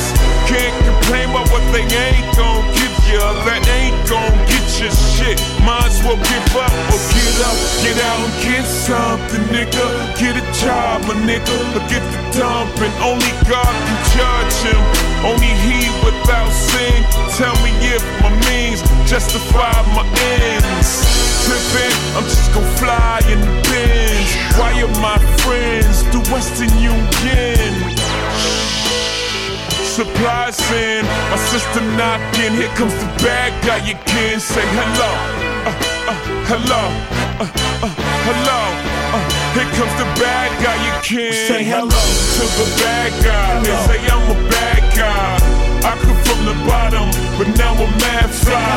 Can't 0.52 0.76
complain 0.84 1.32
about 1.32 1.48
what 1.56 1.63
they 1.71 1.88
ain't 1.88 2.28
gon' 2.36 2.67
give 2.76 3.00
ya. 3.08 3.32
That 3.48 3.63
ain't 3.63 3.95
gon' 4.12 4.36
get 4.43 4.67
you 4.76 4.91
shit. 4.91 5.39
Might 5.63 5.88
as 5.88 6.04
well 6.04 6.19
give 6.19 6.52
up 6.52 6.67
or 6.67 7.00
get 7.15 7.36
up. 7.48 7.56
Get 7.80 7.95
out 7.95 8.19
and 8.28 8.36
get 8.43 8.67
something, 8.67 9.43
nigga. 9.56 9.88
Get 10.19 10.36
a 10.36 10.43
job, 10.60 11.08
my 11.08 11.15
nigga. 11.24 11.56
Or 11.71 11.84
get 11.88 12.04
the 12.12 12.19
dump, 12.36 12.76
and 12.84 12.91
only 13.00 13.32
God 13.48 13.71
can 13.71 14.00
judge 14.19 14.58
him. 14.67 14.82
Only 15.24 15.52
he 15.63 15.80
without 16.04 16.52
sin. 16.52 17.08
Tell 17.39 17.56
me 17.63 17.71
if 17.88 18.04
my 18.19 18.36
means 18.52 18.84
justify 19.08 19.80
my 19.95 20.04
ends. 20.43 21.25
Trippin', 21.46 21.94
I'm 22.18 22.24
just 22.26 22.54
gon' 22.54 22.66
fly 22.82 23.22
in 23.30 23.40
the 23.40 23.54
bins. 23.70 24.30
Why 24.58 24.72
are 24.82 24.96
my 25.02 25.20
friends 25.46 26.04
the 26.12 26.20
Western 26.34 26.74
Union? 26.82 27.72
Supplies 29.96 30.60
in, 30.72 31.06
my 31.32 31.38
system 31.38 31.86
knocking. 31.96 32.54
Here 32.60 32.74
comes 32.76 32.94
the 33.00 33.08
bad 33.24 33.54
guy 33.64 33.78
again. 33.78 34.40
Say 34.40 34.66
hello, 34.76 35.12
uh, 35.64 35.72
uh, 36.12 36.18
hello, 36.52 36.84
uh, 37.40 37.48
uh, 37.86 37.94
hello. 38.28 38.62
Uh, 39.16 39.24
here 39.56 39.72
comes 39.78 39.96
the 40.02 40.08
bad 40.20 40.52
guy 40.64 40.76
again. 41.00 41.32
Say 41.48 41.64
hello 41.64 41.88
to 41.88 42.44
the 42.60 42.68
bad 42.82 43.12
guy. 43.24 43.64
They 43.64 43.78
say 43.88 44.00
I'm 44.12 44.26
a 44.32 44.50
bad 44.50 44.84
guy. 44.98 45.64
I 45.86 45.93
come 46.02 46.17
from 46.26 46.39
the 46.50 46.56
bottom, 46.65 47.06
but 47.38 47.48
now 47.62 47.78
I'm 47.78 47.93
mad 48.02 48.30
fly. 48.34 48.74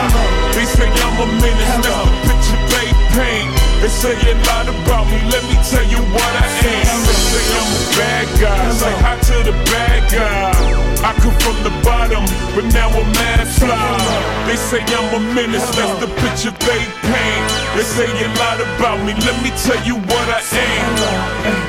They 0.53 0.67
say 0.69 0.85
I'm 0.85 1.17
a 1.25 1.27
menace, 1.41 1.89
picture 2.29 2.61
they 2.69 2.89
paint. 3.17 3.49
They 3.81 3.89
say 3.89 4.13
a 4.13 4.35
lot 4.45 4.69
about 4.69 5.09
me, 5.09 5.17
let 5.33 5.41
me 5.49 5.57
tell 5.65 5.87
you 5.89 6.05
what 6.13 6.33
I 6.37 6.47
ain't. 6.69 7.01
They 7.09 7.17
say 7.17 7.45
I'm 7.57 7.71
a 7.73 7.81
bad 7.97 8.27
guy, 8.37 8.61
say 8.77 8.95
hi 9.01 9.15
to 9.17 9.37
the 9.49 9.57
bad 9.73 10.01
guy. 10.13 10.53
I 11.01 11.15
come 11.23 11.33
from 11.41 11.57
the 11.65 11.73
bottom, 11.81 12.25
but 12.55 12.67
now 12.77 12.93
I'm 12.93 13.09
mad 13.17 13.47
fly. 13.57 13.97
They 14.45 14.57
say 14.57 14.85
I'm 14.85 15.09
a 15.17 15.21
menace, 15.33 15.65
that's 15.73 15.97
the 16.05 16.09
picture 16.21 16.53
they 16.61 16.83
paint. 17.09 17.45
They 17.73 17.87
say 17.89 18.05
a 18.05 18.29
lot 18.37 18.61
about 18.61 19.01
me, 19.07 19.15
let 19.25 19.37
me 19.43 19.51
tell 19.65 19.81
you 19.87 19.97
what 19.97 20.27
I 20.29 20.45
ain't. 20.45 20.99
Hey, 21.41 21.61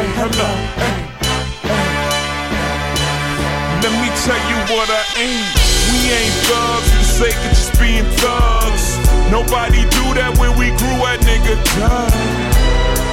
hey, 0.00 0.08
hello, 0.16 0.48
hey. 0.80 1.11
Tell 4.22 4.38
you 4.46 4.58
what 4.70 4.86
I 4.86 5.02
ain't. 5.18 5.50
We 5.90 5.98
ain't 6.14 6.36
thugs 6.46 6.86
for 6.94 6.98
the 7.02 7.10
sake 7.26 7.38
of 7.42 7.50
just 7.58 7.74
being 7.74 8.06
thugs. 8.22 8.94
Nobody 9.34 9.82
do 9.90 10.04
that 10.14 10.38
when 10.38 10.54
we 10.54 10.70
grew 10.78 10.98
at, 11.10 11.18
nigga. 11.26 11.58
Duh. 11.74 12.06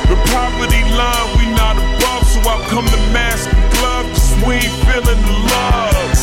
The 0.06 0.18
poverty 0.30 0.86
line, 0.94 1.28
we 1.42 1.50
not 1.58 1.82
above, 1.82 2.30
so 2.30 2.38
I 2.46 2.62
come 2.70 2.86
to 2.86 3.02
mask 3.10 3.50
and 3.50 3.66
glove, 3.82 4.06
cause 4.14 4.34
we 4.46 4.62
ain't 4.62 4.78
feeling 4.86 5.22
the 5.26 5.36
love. 5.50 6.14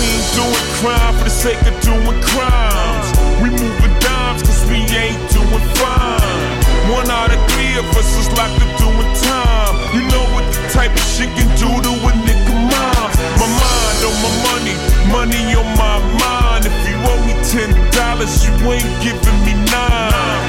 We 0.00 0.08
ain't 0.08 0.28
doing 0.32 0.66
crime 0.80 1.12
for 1.20 1.24
the 1.28 1.36
sake 1.36 1.60
of 1.68 1.76
doing 1.84 2.20
crimes. 2.32 3.08
We 3.44 3.52
moving 3.52 3.94
dimes 4.00 4.40
cause 4.40 4.64
we 4.72 4.80
ain't 4.88 5.20
doing 5.36 5.64
fine. 5.76 6.48
One 6.88 7.12
out 7.12 7.28
of 7.28 7.40
three 7.52 7.76
of 7.76 7.84
us 7.92 8.08
is 8.16 8.28
locked 8.40 8.56
up 8.56 8.72
doing 8.80 9.12
time. 9.20 9.74
You 9.92 10.00
know 10.08 10.24
what 10.32 10.48
the 10.48 10.64
type 10.72 10.96
of 10.96 11.04
shit 11.04 11.28
can 11.36 11.48
do 11.60 11.68
to 11.68 11.92
a 11.92 12.12
nigga 12.24 12.56
mind. 12.72 13.12
My 13.36 13.59
on 14.04 14.16
my 14.24 14.32
money, 14.48 14.76
money 15.12 15.42
on 15.54 15.68
my 15.76 15.98
mind. 16.20 16.66
If 16.66 16.76
you 16.88 16.96
owe 17.04 17.20
me 17.26 17.34
ten 17.44 17.70
dollars, 17.92 18.32
you 18.44 18.52
ain't 18.72 18.92
giving 19.04 19.38
me 19.44 19.54
nine. 19.68 20.40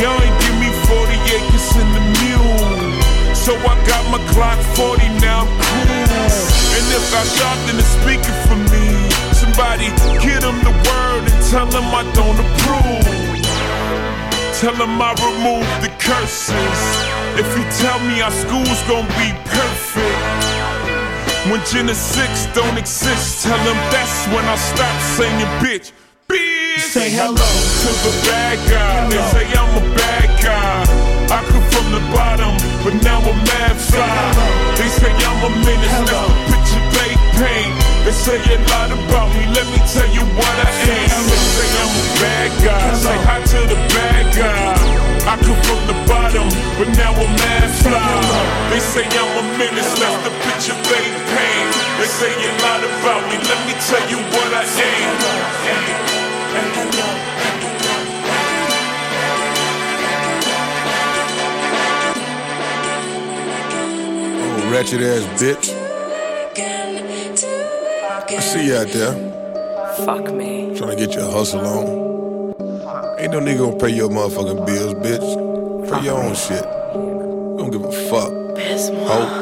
Y'all 0.00 0.16
ain't 0.20 0.38
give 0.40 0.56
me 0.60 0.70
40 0.88 1.12
acres 1.36 1.66
in 1.76 1.88
the 1.96 2.02
mule. 2.20 2.92
So 3.34 3.52
I 3.56 3.74
got 3.88 4.04
my 4.12 4.20
Glock 4.32 4.60
40 4.76 5.08
now, 5.20 5.44
I'm 5.44 5.48
cool. 5.48 6.60
And 6.76 6.86
if 6.92 7.06
I 7.12 7.22
shot, 7.36 7.58
then 7.66 7.76
it's 7.80 7.92
speaking 8.00 8.38
for 8.48 8.58
me. 8.72 8.86
Somebody 9.32 9.88
get 10.24 10.44
him 10.44 10.58
the 10.64 10.72
word 10.72 11.24
and 11.28 11.40
tell 11.50 11.68
him 11.68 11.88
I 11.92 12.04
don't 12.12 12.38
approve. 12.44 13.40
Tell 14.60 14.76
him 14.76 15.00
I 15.00 15.12
remove 15.24 15.68
the 15.80 15.88
curses. 15.98 16.80
If 17.40 17.48
you 17.56 17.64
tell 17.80 17.98
me 18.00 18.20
our 18.20 18.30
school's 18.30 18.82
gonna 18.88 19.08
be 19.16 19.32
perfect. 19.48 19.79
When 21.48 21.64
Genesis 21.64 22.46
don't 22.52 22.76
exist, 22.76 23.44
tell 23.44 23.56
him 23.56 23.76
that's 23.88 24.28
when 24.28 24.44
I 24.44 24.56
stop 24.56 24.92
saying 25.16 25.40
bitch. 25.64 25.90
Bitch. 26.28 26.84
Say 26.92 27.08
hello 27.08 27.32
to 27.32 27.90
the 28.04 28.12
bad 28.28 28.60
guy. 28.68 29.08
They 29.08 29.24
say 29.32 29.46
I'm 29.56 29.72
a 29.72 29.84
bad 29.96 30.28
guy. 30.44 30.84
I 31.32 31.40
come 31.48 31.64
from 31.72 31.86
the 31.96 32.02
bottom, 32.12 32.52
but 32.84 32.92
now 33.02 33.24
I'm 33.24 33.40
mad 33.48 33.72
fly. 33.72 34.04
They 34.76 34.88
say 34.92 35.08
I'm 35.08 35.40
a 35.40 35.50
menace, 35.64 35.96
that's 36.04 36.12
the 36.12 36.44
picture 36.52 36.84
they 37.00 37.16
paint. 37.40 37.72
They 38.04 38.12
say 38.12 38.36
a 38.36 38.58
lot 38.68 38.92
about 38.92 39.32
me, 39.32 39.48
let 39.56 39.64
me 39.72 39.80
tell 39.88 40.12
you 40.12 40.20
what 40.36 40.54
I 40.60 40.68
ain't. 40.92 41.08
They 41.08 41.40
say 41.40 41.68
I'm 41.80 41.94
a 41.96 42.06
bad 42.20 42.50
guy. 42.60 42.94
Say 43.00 43.16
hi 43.24 43.40
to 43.40 43.60
the 43.64 43.78
bad 43.96 44.24
guy. 44.36 44.89
I 45.26 45.36
come 45.36 45.60
from 45.68 45.80
the 45.86 45.96
bottom, 46.08 46.48
but 46.78 46.88
now 46.96 47.12
I'm 47.12 47.32
mad 47.36 47.68
fly. 47.84 48.70
They 48.70 48.80
say 48.80 49.04
I'm 49.04 49.30
a 49.36 49.42
menace, 49.58 49.92
that's 50.00 50.18
the 50.24 50.32
picture 50.44 50.78
they 50.88 51.06
paint. 51.32 51.70
They 51.98 52.08
say 52.08 52.32
a 52.32 52.50
lot 52.64 52.80
about 52.80 53.22
me, 53.28 53.36
let 53.44 53.60
me 53.68 53.74
tell 53.84 54.04
you 54.08 54.18
what 54.32 54.50
I 54.52 54.64
ain't. 54.64 55.20
Oh, 64.42 64.70
wretched 64.72 65.02
ass 65.02 65.24
bitch. 65.40 65.76
I 68.32 68.40
see 68.40 68.66
you 68.66 68.76
out 68.76 68.88
there. 68.88 69.14
Fuck 70.06 70.32
me. 70.32 70.74
Trying 70.76 70.96
to 70.96 71.06
get 71.06 71.14
your 71.14 71.30
hustle 71.30 71.60
on. 71.60 72.09
Ain't 73.20 73.32
no 73.32 73.40
nigga 73.40 73.58
gonna 73.58 73.76
pay 73.76 73.90
your 73.90 74.08
motherfucking 74.08 74.64
bills, 74.64 74.94
bitch. 74.94 75.90
Pay 75.90 76.06
your 76.06 76.22
own 76.22 76.34
shit. 76.34 76.62
Don't 77.58 77.70
give 77.70 77.84
a 77.84 77.92
fuck. 78.08 78.32
Hope. 79.06 79.39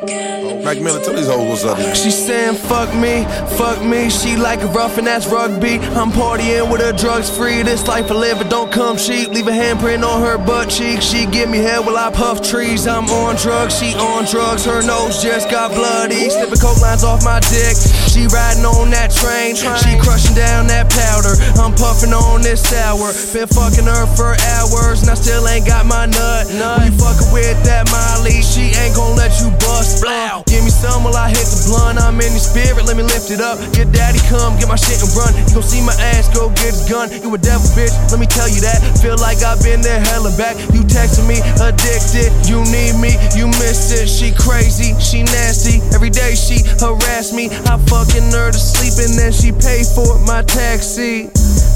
Mac 0.00 0.80
Miller, 0.80 1.00
tell 1.04 1.12
these 1.14 1.28
hoes 1.28 1.48
what's 1.48 1.64
up. 1.64 1.76
Man. 1.76 1.94
She 1.94 2.10
saying 2.10 2.54
fuck 2.54 2.88
me, 2.94 3.24
fuck 3.58 3.84
me. 3.84 4.08
She 4.08 4.36
like 4.36 4.62
a 4.62 4.66
rough 4.68 4.96
and 4.96 5.06
that's 5.06 5.26
rugby. 5.26 5.76
I'm 5.92 6.10
partying 6.10 6.72
with 6.72 6.80
her 6.80 6.92
drugs 6.92 7.28
free. 7.28 7.62
This 7.62 7.86
life 7.86 8.10
I 8.10 8.14
live, 8.14 8.40
it 8.40 8.48
don't 8.48 8.72
come 8.72 8.96
cheap. 8.96 9.28
Leave 9.28 9.46
a 9.46 9.52
handprint 9.52 10.02
on 10.02 10.22
her 10.22 10.38
butt 10.38 10.70
cheek. 10.70 11.02
She 11.02 11.26
give 11.26 11.50
me 11.50 11.58
head 11.58 11.84
while 11.84 11.98
I 11.98 12.10
puff 12.10 12.40
trees. 12.40 12.86
I'm 12.86 13.04
on 13.10 13.36
drugs, 13.36 13.78
she 13.78 13.92
on 13.94 14.24
drugs. 14.24 14.64
Her 14.64 14.80
nose 14.80 15.22
just 15.22 15.50
got 15.50 15.72
bloody. 15.72 16.30
Slipping 16.30 16.60
coke 16.60 16.80
lines 16.80 17.04
off 17.04 17.22
my 17.22 17.40
dick. 17.52 17.76
She 18.08 18.24
riding 18.32 18.64
on 18.64 18.88
that 18.90 19.12
train. 19.12 19.54
She 19.54 20.00
crushing 20.00 20.34
down 20.34 20.66
that 20.68 20.88
powder. 20.88 21.36
I'm 21.60 21.74
puffing 21.76 22.14
on 22.14 22.40
this 22.40 22.62
sour. 22.62 23.12
Been 23.36 23.48
fucking 23.48 23.84
her 23.84 24.06
for 24.16 24.32
hours, 24.56 25.02
and 25.02 25.10
I 25.10 25.14
still 25.14 25.46
ain't 25.46 25.66
got 25.66 25.84
my 25.84 26.06
nut. 26.06 26.48
You 26.48 26.92
fucking 26.96 27.32
with 27.32 27.60
that 27.68 27.84
Molly, 27.92 28.40
she 28.40 28.72
ain't 28.80 28.96
gonna 28.96 29.14
let 29.14 29.36
you 29.40 29.50
bust. 29.60 29.89
Uh, 29.98 30.42
give 30.46 30.62
me 30.62 30.70
some 30.70 31.02
while 31.02 31.16
I 31.16 31.28
hit 31.28 31.42
the 31.50 31.58
blunt. 31.66 31.98
I'm 31.98 32.14
in 32.22 32.30
the 32.30 32.38
spirit, 32.38 32.86
let 32.86 32.96
me 32.96 33.02
lift 33.02 33.30
it 33.34 33.42
up. 33.42 33.58
Your 33.74 33.90
daddy 33.90 34.22
come, 34.30 34.54
get 34.62 34.70
my 34.70 34.78
shit 34.78 35.02
and 35.02 35.10
run. 35.18 35.34
You 35.50 35.58
gon' 35.58 35.66
see 35.66 35.82
my 35.82 35.94
ass, 36.14 36.30
go 36.30 36.48
get 36.54 36.70
his 36.70 36.86
gun. 36.86 37.10
You 37.10 37.34
a 37.34 37.38
devil, 37.38 37.66
bitch, 37.74 37.90
let 38.14 38.22
me 38.22 38.26
tell 38.26 38.46
you 38.46 38.62
that. 38.62 38.78
Feel 39.02 39.18
like 39.18 39.42
I've 39.42 39.58
been 39.62 39.82
there 39.82 39.98
hella 39.98 40.30
back. 40.38 40.54
You 40.70 40.86
texting 40.86 41.26
me, 41.26 41.42
addicted. 41.58 42.30
You 42.46 42.62
need 42.70 42.94
me, 43.02 43.18
you 43.34 43.50
miss 43.58 43.90
it. 43.90 44.06
She 44.06 44.30
crazy, 44.30 44.94
she 45.02 45.26
nasty. 45.26 45.82
Every 45.90 46.10
day 46.10 46.38
she 46.38 46.62
harass 46.78 47.34
me. 47.34 47.50
I 47.66 47.74
fucking 47.90 48.30
her 48.30 48.54
to 48.54 48.60
sleep 48.60 48.94
and 49.02 49.18
then 49.18 49.32
she 49.34 49.50
pay 49.50 49.82
for 49.82 50.18
my 50.22 50.42
taxi. 50.46 51.28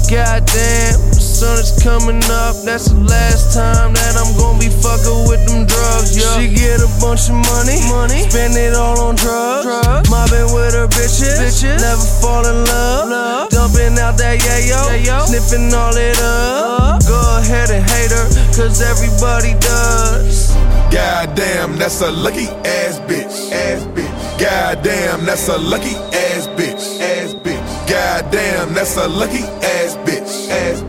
Goddamn, 0.07 0.97
sun 1.35 1.59
is 1.59 1.75
coming 1.83 2.23
up. 2.31 2.55
That's 2.63 2.87
the 2.87 2.99
last 3.03 3.51
time 3.51 3.91
that 3.91 4.15
I'm 4.15 4.31
gonna 4.39 4.55
be 4.55 4.71
fucking 4.71 5.27
with 5.27 5.43
them 5.43 5.67
drugs. 5.67 6.15
Yeah. 6.15 6.39
She 6.39 6.47
get 6.47 6.79
a 6.79 6.87
bunch 7.03 7.27
of 7.27 7.35
money, 7.51 7.75
money, 7.91 8.23
spend 8.31 8.55
it 8.55 8.71
all 8.71 8.95
on 9.03 9.19
drugs. 9.19 9.67
drugs. 9.67 10.07
Mobbing 10.07 10.47
with 10.55 10.71
her 10.71 10.87
bitches, 10.87 11.35
bitches. 11.35 11.75
never 11.83 12.07
fall 12.23 12.47
in 12.47 12.63
love. 12.63 13.09
love. 13.11 13.49
Dumping 13.51 13.99
out 13.99 14.15
that 14.15 14.39
yayo, 14.39 14.79
yayo. 14.95 15.27
sniffing 15.27 15.75
all 15.75 15.95
it 15.99 16.15
up. 16.23 17.03
Go 17.03 17.19
ahead 17.43 17.67
and 17.69 17.83
hate 17.83 18.15
her, 18.15 18.27
cause 18.55 18.79
everybody 18.79 19.59
does. 19.59 20.55
Goddamn, 20.87 21.75
that's 21.75 21.99
a 21.99 22.11
lucky 22.11 22.47
ass 22.63 23.03
bitch. 23.03 23.51
Ass 23.51 23.83
bitch. 23.91 24.39
Goddamn, 24.39 25.25
that's 25.25 25.49
a 25.49 25.57
lucky 25.57 25.95
ass 26.15 26.47
bitch. 26.55 27.01
Ass 27.03 27.35
bitch. 27.35 27.65
Goddamn, 27.91 28.73
that's 28.73 28.95
a 28.95 29.07
lucky 29.09 29.43
ass 29.43 29.99
bitch. 30.07 30.49
Ass 30.49 30.81
bitch. 30.81 30.84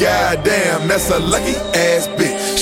Goddamn, 0.00 0.88
that's 0.88 1.10
a 1.10 1.18
lucky 1.18 1.56
ass. 1.76 2.19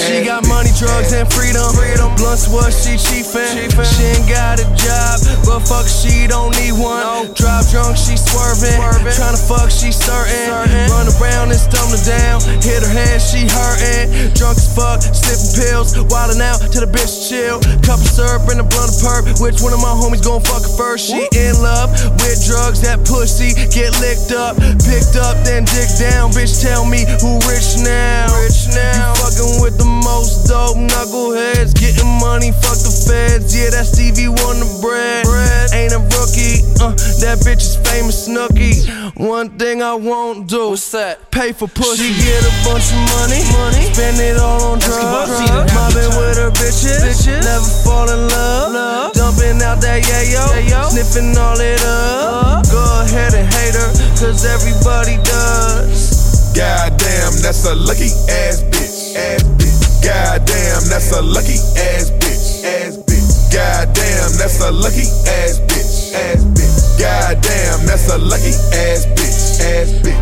She 0.09 0.25
got 0.25 0.49
money, 0.49 0.73
drugs, 0.73 1.13
and 1.13 1.29
freedom. 1.29 1.69
freedom. 1.77 2.09
Blunts 2.17 2.49
what 2.49 2.73
she 2.73 2.97
chiefin'. 2.97 3.69
She 3.85 4.05
ain't 4.17 4.25
got 4.25 4.57
a 4.57 4.65
job, 4.73 5.21
but 5.45 5.61
fuck, 5.69 5.85
she 5.85 6.25
don't 6.25 6.57
need 6.57 6.73
one. 6.73 7.29
Drive 7.37 7.69
drunk, 7.69 7.93
she 8.01 8.17
swerving. 8.17 8.81
Tryna 9.05 9.37
fuck, 9.37 9.69
she 9.69 9.93
certain. 9.93 10.89
Run 10.89 11.13
around 11.13 11.53
and 11.53 11.61
stumble 11.61 12.01
down. 12.09 12.41
Hit 12.65 12.81
her 12.81 12.89
head, 12.89 13.21
she 13.21 13.45
hurtin'. 13.53 14.33
Drunk 14.33 14.57
as 14.57 14.65
fuck, 14.73 15.05
sniffing 15.05 15.53
pills. 15.61 15.93
Wildin' 16.09 16.41
out 16.41 16.65
till 16.73 16.81
the 16.81 16.91
bitch 16.91 17.29
chill. 17.29 17.61
Cup 17.85 18.01
of 18.01 18.09
syrup 18.09 18.49
and 18.49 18.65
a 18.65 18.67
blunt 18.67 18.89
of 18.89 18.97
perp. 19.05 19.29
Which 19.45 19.61
one 19.61 19.77
of 19.77 19.83
my 19.85 19.93
homies 19.93 20.25
gon' 20.25 20.41
fuck 20.41 20.65
her 20.65 20.73
first? 20.73 21.05
She 21.05 21.21
in 21.37 21.61
love 21.61 21.93
with 22.25 22.41
drugs, 22.49 22.81
that 22.81 23.05
pussy 23.05 23.53
get 23.77 23.93
licked 24.01 24.33
up. 24.33 24.57
Picked 24.89 25.21
up, 25.21 25.37
then 25.45 25.69
dig 25.69 25.93
down. 26.01 26.33
Bitch, 26.33 26.65
tell 26.65 26.89
me 26.89 27.05
who 27.21 27.37
rich 27.45 27.77
now. 27.85 28.33
Rich 28.41 28.73
now. 28.73 29.13
You 29.13 29.21
fucking 29.21 29.53
with 29.61 29.77
the 29.77 29.98
most 30.05 30.49
dope 30.49 30.77
knuckleheads. 30.77 31.75
Getting 31.75 32.09
money, 32.21 32.53
fuck 32.53 32.79
the 32.79 32.93
feds. 32.93 33.55
Yeah, 33.57 33.71
that's 33.71 33.93
Stevie 33.93 34.29
Wonder 34.29 34.69
bread. 34.81 35.27
Ain't 35.73 35.93
a 35.93 36.01
rookie. 36.15 36.65
Uh, 36.81 36.95
that 37.23 37.43
bitch 37.45 37.63
is 37.63 37.77
famous 37.77 38.29
Snooki. 38.29 38.87
One 39.17 39.51
thing 39.59 39.83
I 39.83 39.95
won't 39.95 40.49
do. 40.49 40.71
What's 40.71 40.91
that? 40.93 41.31
Pay 41.31 41.53
for 41.53 41.69
pussy. 41.69 42.13
She 42.13 42.25
get 42.25 42.43
a 42.45 42.53
bunch 42.65 42.91
of 42.95 43.03
money. 43.19 43.43
Money. 43.53 43.91
Spend 43.93 44.21
it 44.21 44.39
all 44.39 44.75
on 44.75 44.79
drugs. 44.79 45.35
drugs. 45.43 45.75
Mobbing 45.75 46.13
with 46.19 46.39
her 46.39 46.51
bitches. 46.55 47.03
bitches. 47.03 47.43
Never 47.43 47.71
fall 47.85 48.09
in 48.11 48.29
love. 48.29 48.73
love. 48.73 49.13
Dumping 49.15 49.61
out 49.63 49.81
that 49.83 50.03
yayo. 50.03 50.45
yayo. 50.55 50.91
Sniffing 50.91 51.37
all 51.37 51.59
it 51.59 51.83
up. 51.85 52.65
Go 52.71 52.83
ahead 53.03 53.35
and 53.35 53.47
hate 53.53 53.75
her. 53.75 53.91
Cause 54.19 54.45
everybody 54.45 55.17
does. 55.25 56.53
Goddamn, 56.55 57.39
that's 57.41 57.65
a 57.67 57.75
lucky 57.75 58.11
ass 58.29 58.63
bitch. 58.63 59.15
Ass 59.15 59.43
bitch. 59.43 59.68
Goddamn, 60.03 60.89
that's 60.89 61.13
a 61.13 61.23
lucky 61.23 61.59
ass 61.77 62.11
bitch. 62.11 62.65
Ass 62.65 62.97
bitch. 62.97 63.53
Goddamn, 63.53 64.31
that's 64.39 64.61
a 64.61 64.71
lucky 64.71 65.07
ass 65.43 65.61
bitch. 65.67 66.15
Ass 66.15 66.45
bitch. 66.45 67.01
Goddamn, 67.01 67.87
that's 67.87 68.09
a 68.13 68.19
lucky 68.19 68.55
ass 68.75 69.07
bitch. 69.17 69.61
Ass 69.61 69.91
bitch. 70.03 70.19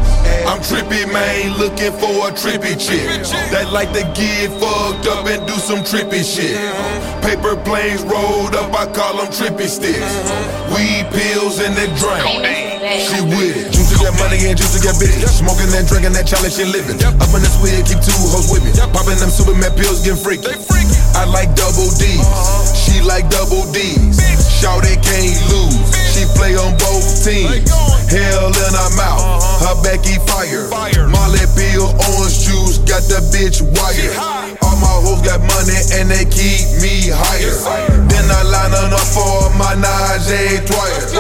I'm 0.47 0.61
trippy, 0.61 1.11
man, 1.13 1.59
looking 1.59 1.93
for 1.93 2.29
a 2.29 2.33
trippy 2.33 2.79
chick 2.79 3.07
that 3.51 3.73
like 3.73 3.93
to 3.93 4.03
get 4.15 4.51
fucked 4.61 5.07
up 5.07 5.27
and 5.27 5.47
do 5.47 5.55
some 5.55 5.81
trippy 5.81 6.23
shit. 6.23 6.57
Paper 7.23 7.57
planes 7.63 8.03
rolled 8.03 8.55
up, 8.55 8.73
I 8.73 8.87
call 8.93 9.19
them 9.19 9.27
trippy 9.27 9.67
sticks. 9.67 9.99
Weed 10.71 11.07
pills 11.11 11.61
in 11.61 11.75
the 11.75 11.87
drink. 11.99 12.47
She 13.03 13.21
with 13.23 13.57
it. 13.57 13.76
Get 14.07 14.15
money 14.23 14.39
and 14.47 14.55
juice 14.55 14.71
to 14.71 14.79
get 14.79 14.95
bitches. 15.03 15.43
Smoking 15.43 15.67
and 15.75 15.83
drinking 15.83 16.15
that 16.15 16.31
challenge 16.31 16.55
she 16.55 16.63
living. 16.63 16.95
Up 17.03 17.27
in 17.35 17.43
this 17.43 17.59
wheel, 17.59 17.75
keep 17.83 17.99
two 17.99 18.15
hoes 18.31 18.47
with 18.47 18.63
me. 18.63 18.71
Popping 18.95 19.19
them 19.19 19.35
Superman 19.35 19.75
pills, 19.75 20.07
getting 20.07 20.15
freaky. 20.15 20.47
I 21.19 21.27
like 21.27 21.51
double 21.59 21.91
D's. 21.99 22.23
She 22.71 23.03
like 23.03 23.27
double 23.35 23.67
D's. 23.75 24.23
Shout 24.47 24.87
it 24.87 25.03
can't 25.03 25.35
lose. 25.51 25.91
She 26.15 26.23
play 26.39 26.55
on 26.55 26.79
both 26.79 27.03
teams. 27.27 27.67
Hell 28.07 28.55
in 28.55 28.73
her 28.79 28.93
mouth. 28.95 29.43
Her 29.59 29.75
Becky 29.83 30.23
fire. 30.23 30.71
Molly 31.11 31.43
Bill, 31.59 31.91
orange 32.15 32.47
juice, 32.47 32.79
got 32.87 33.03
the 33.11 33.19
bitch 33.35 33.59
wired. 33.59 34.15
All 34.63 34.79
my 34.79 34.95
hoes 35.03 35.19
got 35.27 35.43
money 35.43 35.83
and 35.99 36.07
they 36.07 36.31
keep 36.31 36.63
me 36.79 37.11
higher. 37.11 37.59
Then 38.07 38.27
I 38.31 38.47
line 38.55 38.71
up 38.71 39.03
for 39.11 39.51
my 39.59 39.75
Najee 39.75 40.63
twice. 40.63 41.11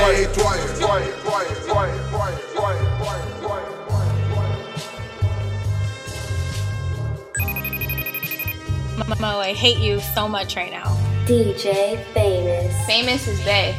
Mo, 8.97 9.39
I 9.41 9.53
hate 9.53 9.79
you 9.79 10.01
so 10.15 10.27
much 10.27 10.57
right 10.57 10.73
now. 10.73 10.85
DJ 11.27 12.03
Famous. 12.15 12.87
Famous 12.87 13.29
is 13.29 13.39
Bay. 13.45 13.77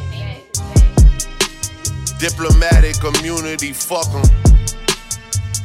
Diplomatic 2.20 2.96
immunity, 3.02 3.72
fuck 3.72 4.06
'em. 4.14 4.22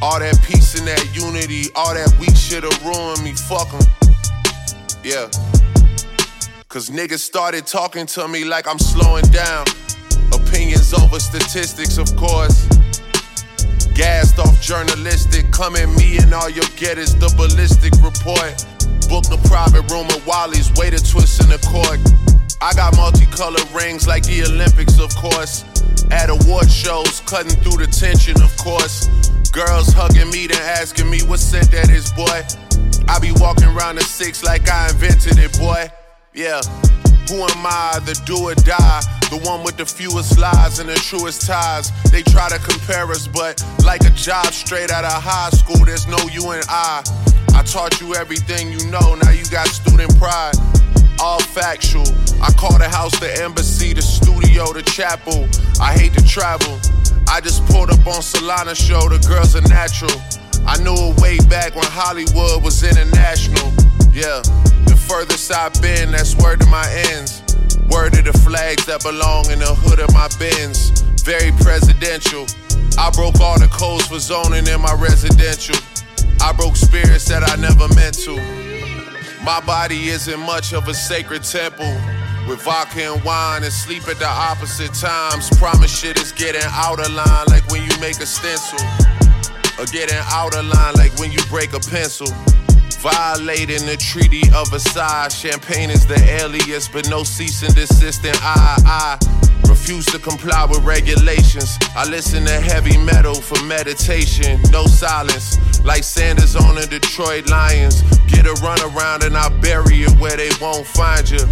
All 0.01 0.19
that 0.19 0.41
peace 0.43 0.73
and 0.77 0.87
that 0.87 1.05
unity, 1.15 1.69
all 1.75 1.93
that 1.93 2.11
weak 2.19 2.35
shit'll 2.35 2.71
ruin 2.83 3.23
me, 3.23 3.33
fuck 3.33 3.71
'em. 3.73 3.85
Yeah. 5.03 5.27
Cause 6.67 6.89
niggas 6.89 7.19
started 7.19 7.67
talking 7.67 8.07
to 8.07 8.27
me 8.27 8.45
like 8.45 8.67
I'm 8.67 8.79
slowing 8.79 9.25
down. 9.25 9.65
Opinions 10.31 10.93
over 10.93 11.19
statistics, 11.19 11.97
of 11.99 12.15
course. 12.15 12.65
Gassed 13.93 14.39
off 14.39 14.59
journalistic, 14.61 15.51
come 15.51 15.75
at 15.75 15.89
me 15.89 16.17
and 16.17 16.33
all 16.33 16.49
you'll 16.49 16.75
get 16.75 16.97
is 16.97 17.13
the 17.15 17.29
ballistic 17.37 17.93
report. 18.01 18.65
Book 19.13 19.29
the 19.29 19.37
private 19.47 19.85
room 19.93 20.09
at 20.09 20.25
Wally's, 20.25 20.73
way 20.73 20.89
to 20.89 20.97
twist 20.97 21.37
in 21.43 21.47
the 21.47 21.61
court. 21.69 22.01
I 22.59 22.73
got 22.73 22.97
multicolored 22.97 23.69
rings 23.69 24.07
like 24.07 24.23
the 24.23 24.41
Olympics, 24.41 24.97
of 24.97 25.13
course. 25.13 25.61
At 26.09 26.33
award 26.33 26.65
shows, 26.65 27.21
cutting 27.21 27.53
through 27.61 27.85
the 27.85 27.91
tension, 27.93 28.41
of 28.41 28.49
course. 28.57 29.05
Girls 29.53 29.93
hugging 29.93 30.31
me, 30.31 30.47
then 30.47 30.57
asking 30.81 31.11
me 31.11 31.21
what 31.29 31.37
scent 31.37 31.69
that 31.77 31.93
is, 31.93 32.09
boy. 32.17 32.41
I 33.05 33.19
be 33.21 33.29
walking 33.37 33.69
around 33.69 34.01
the 34.01 34.03
six 34.03 34.43
like 34.43 34.67
I 34.67 34.89
invented 34.89 35.37
it, 35.37 35.53
boy. 35.61 35.93
Yeah. 36.33 36.65
Who 37.29 37.37
am 37.37 37.61
I, 37.69 38.01
the 38.09 38.17
do 38.25 38.49
or 38.49 38.57
die? 38.65 39.01
The 39.29 39.37
one 39.45 39.61
with 39.61 39.77
the 39.77 39.85
fewest 39.85 40.39
lies 40.39 40.79
and 40.79 40.89
the 40.89 40.97
truest 40.97 41.45
ties. 41.45 41.93
They 42.09 42.23
try 42.23 42.49
to 42.49 42.57
compare 42.57 43.05
us, 43.11 43.27
but 43.27 43.61
like 43.85 44.01
a 44.09 44.13
job 44.17 44.47
straight 44.57 44.89
out 44.89 45.05
of 45.05 45.21
high 45.21 45.51
school, 45.51 45.85
there's 45.85 46.07
no 46.07 46.17
you 46.33 46.49
and 46.49 46.65
I. 46.67 47.05
I 47.53 47.63
taught 47.63 48.01
you 48.01 48.15
everything 48.15 48.71
you 48.71 48.85
know, 48.89 49.15
now 49.15 49.31
you 49.31 49.45
got 49.45 49.67
student 49.67 50.17
pride. 50.17 50.55
All 51.21 51.39
factual. 51.39 52.07
I 52.41 52.51
call 52.53 52.77
the 52.77 52.89
house 52.89 53.17
the 53.19 53.31
embassy, 53.41 53.93
the 53.93 54.01
studio, 54.01 54.73
the 54.73 54.81
chapel. 54.81 55.47
I 55.79 55.93
hate 55.93 56.13
to 56.13 56.25
travel. 56.25 56.79
I 57.29 57.39
just 57.39 57.65
pulled 57.67 57.89
up 57.89 58.05
on 58.05 58.21
Solana 58.21 58.75
show, 58.75 59.07
the 59.07 59.19
girls 59.27 59.55
are 59.55 59.67
natural. 59.69 60.11
I 60.65 60.77
knew 60.83 60.95
it 60.95 61.21
way 61.21 61.37
back 61.49 61.75
when 61.75 61.85
Hollywood 61.85 62.63
was 62.63 62.83
international. 62.83 63.71
Yeah, 64.11 64.41
the 64.85 64.95
furthest 64.95 65.51
I've 65.51 65.73
been, 65.81 66.11
that's 66.11 66.35
word 66.35 66.59
to 66.61 66.67
my 66.67 66.87
ends. 67.11 67.41
Word 67.89 68.17
of 68.17 68.25
the 68.25 68.33
flags 68.33 68.85
that 68.85 69.03
belong 69.03 69.49
in 69.51 69.59
the 69.59 69.73
hood 69.73 69.99
of 69.99 70.13
my 70.13 70.27
bins. 70.39 71.01
Very 71.23 71.51
presidential. 71.63 72.45
I 72.97 73.09
broke 73.11 73.39
all 73.39 73.59
the 73.59 73.69
codes 73.71 74.07
for 74.07 74.19
zoning 74.19 74.67
in 74.67 74.81
my 74.81 74.93
residential. 74.93 75.75
I 76.43 76.51
broke 76.51 76.75
spirits 76.75 77.25
that 77.29 77.41
I 77.41 77.55
never 77.55 77.87
meant 77.95 78.15
to. 78.25 78.35
My 79.45 79.61
body 79.61 80.09
isn't 80.09 80.39
much 80.41 80.73
of 80.73 80.89
a 80.89 80.93
sacred 80.93 81.43
temple. 81.43 81.95
with 82.49 82.61
vodka 82.61 83.13
and 83.13 83.23
wine 83.23 83.63
and 83.63 83.71
sleep 83.71 84.05
at 84.09 84.19
the 84.19 84.27
opposite 84.27 84.93
times. 84.93 85.49
Promise 85.57 85.97
shit 85.97 86.19
is 86.19 86.33
getting 86.33 86.61
out 86.65 86.99
of 86.99 87.09
line 87.13 87.45
like 87.47 87.65
when 87.71 87.81
you 87.81 87.97
make 88.01 88.19
a 88.19 88.25
stencil. 88.25 88.79
Or 89.79 89.85
getting 89.85 90.19
out 90.25 90.53
of 90.53 90.65
line 90.65 90.93
like 90.95 91.17
when 91.17 91.31
you 91.31 91.39
break 91.49 91.71
a 91.71 91.79
pencil. 91.79 92.27
Violating 93.03 93.85
the 93.85 93.97
Treaty 93.97 94.43
of 94.55 94.71
Versailles. 94.71 95.27
Champagne 95.27 95.89
is 95.89 96.05
the 96.05 96.15
alias, 96.39 96.87
but 96.87 97.09
no 97.09 97.25
cease 97.25 97.61
and 97.61 97.75
desist. 97.75 98.23
And 98.23 98.37
I, 98.41 98.79
I 98.87 99.67
refuse 99.67 100.05
to 100.05 100.19
comply 100.19 100.63
with 100.63 100.79
regulations. 100.85 101.77
I 101.97 102.07
listen 102.07 102.45
to 102.45 102.61
heavy 102.61 102.97
metal 102.97 103.35
for 103.35 103.61
meditation. 103.65 104.61
No 104.71 104.85
silence, 104.85 105.59
like 105.83 106.05
Sanders 106.05 106.55
on 106.55 106.75
the 106.75 106.87
Detroit 106.87 107.49
Lions. 107.49 108.03
Get 108.27 108.45
a 108.47 108.53
run 108.63 108.79
around 108.79 109.23
and 109.23 109.35
I'll 109.35 109.51
bury 109.59 110.03
it 110.03 110.17
where 110.17 110.37
they 110.37 110.51
won't 110.61 110.87
find 110.87 111.29
you. 111.29 111.43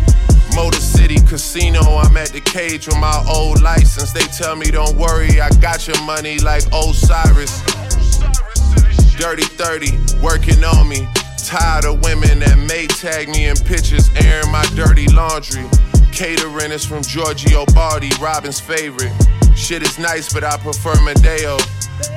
Motor 0.56 0.80
City 0.80 1.20
Casino, 1.28 1.82
I'm 1.82 2.16
at 2.16 2.30
the 2.30 2.40
cage 2.40 2.88
with 2.88 2.98
my 2.98 3.26
old 3.28 3.62
license. 3.62 4.14
They 4.14 4.26
tell 4.32 4.56
me, 4.56 4.72
don't 4.72 4.96
worry, 4.96 5.42
I 5.42 5.50
got 5.60 5.86
your 5.86 6.02
money 6.04 6.40
like 6.40 6.64
Osiris. 6.72 7.60
Dirty 9.20 9.44
30, 9.44 10.24
working 10.24 10.64
on 10.64 10.88
me. 10.88 11.10
Tired 11.52 11.84
of 11.84 12.02
women 12.02 12.40
that 12.40 12.58
may 12.58 12.88
tag 12.88 13.28
me 13.28 13.48
in 13.48 13.58
pictures, 13.58 14.10
airing 14.16 14.50
my 14.54 14.64
dirty 14.74 15.06
laundry. 15.12 15.68
Catering 16.14 16.72
is 16.72 16.86
from 16.86 17.04
Giorgio 17.04 17.66
Baldi, 17.76 18.08
Robyn's 18.22 18.62
favorite. 18.62 19.12
Shit 19.54 19.84
is 19.84 20.00
nice, 20.00 20.32
but 20.32 20.46
I 20.46 20.56
prefer 20.56 20.96
Medeo. 21.04 21.60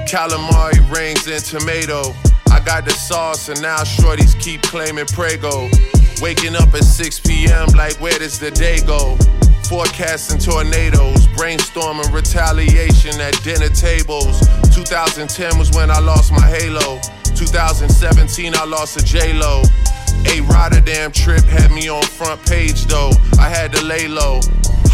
Calamari 0.07 0.79
rings 0.87 1.27
and 1.27 1.43
tomato. 1.43 2.15
I 2.53 2.61
got 2.61 2.85
the 2.85 2.93
sauce, 2.93 3.49
and 3.49 3.61
now 3.61 3.79
shorties 3.79 4.41
keep 4.41 4.63
claiming 4.63 5.07
Prego. 5.07 5.69
Waking 6.23 6.55
up 6.55 6.73
at 6.73 6.85
6 6.85 7.19
p.m., 7.27 7.67
like 7.75 8.01
where 8.01 8.17
does 8.17 8.39
the 8.39 8.53
day 8.53 8.79
go? 8.87 9.19
Forecasting 9.69 10.39
tornadoes, 10.39 11.27
brainstorming 11.35 12.13
retaliation 12.13 13.21
at 13.21 13.35
dinner 13.43 13.69
tables. 13.71 14.39
2010 14.71 15.59
was 15.59 15.73
when 15.73 15.91
I 15.91 15.99
lost 15.99 16.31
my 16.31 16.47
halo. 16.47 17.01
2017, 17.47 18.55
I 18.55 18.65
lost 18.65 18.97
a 18.97 19.05
J-Lo. 19.05 19.63
A 20.29 20.41
Rotterdam 20.43 21.13
trip 21.13 21.45
had 21.45 21.71
me 21.71 21.91
on 21.91 22.03
front 22.03 22.45
page 22.47 22.87
though. 22.87 23.11
I 23.39 23.49
had 23.51 23.71
to 23.73 23.85
lay 23.85 24.09
low. 24.09 24.41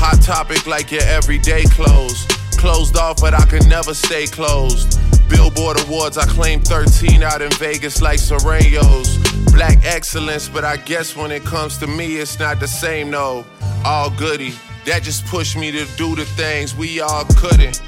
Hot 0.02 0.20
topic 0.20 0.66
like 0.66 0.90
your 0.90 1.02
everyday 1.02 1.62
clothes. 1.64 2.26
Closed 2.58 2.96
off, 2.96 3.20
but 3.20 3.34
I 3.34 3.44
could 3.44 3.66
never 3.68 3.94
stay 3.94 4.26
closed. 4.26 4.98
Billboard 5.28 5.80
Awards, 5.82 6.18
I 6.18 6.26
claimed 6.26 6.66
13 6.66 7.22
out 7.22 7.40
in 7.40 7.52
Vegas 7.52 8.02
like 8.02 8.18
Serenos. 8.18 9.16
Black 9.52 9.78
excellence, 9.84 10.48
but 10.48 10.64
I 10.64 10.76
guess 10.76 11.14
when 11.14 11.30
it 11.30 11.44
comes 11.44 11.78
to 11.78 11.86
me, 11.86 12.16
it's 12.16 12.40
not 12.40 12.58
the 12.58 12.68
same, 12.68 13.10
no. 13.10 13.44
All 13.84 14.10
goody. 14.10 14.54
That 14.86 15.04
just 15.04 15.24
pushed 15.26 15.56
me 15.56 15.70
to 15.70 15.84
do 15.96 16.16
the 16.16 16.24
things 16.24 16.74
we 16.74 17.00
all 17.00 17.24
couldn't. 17.36 17.80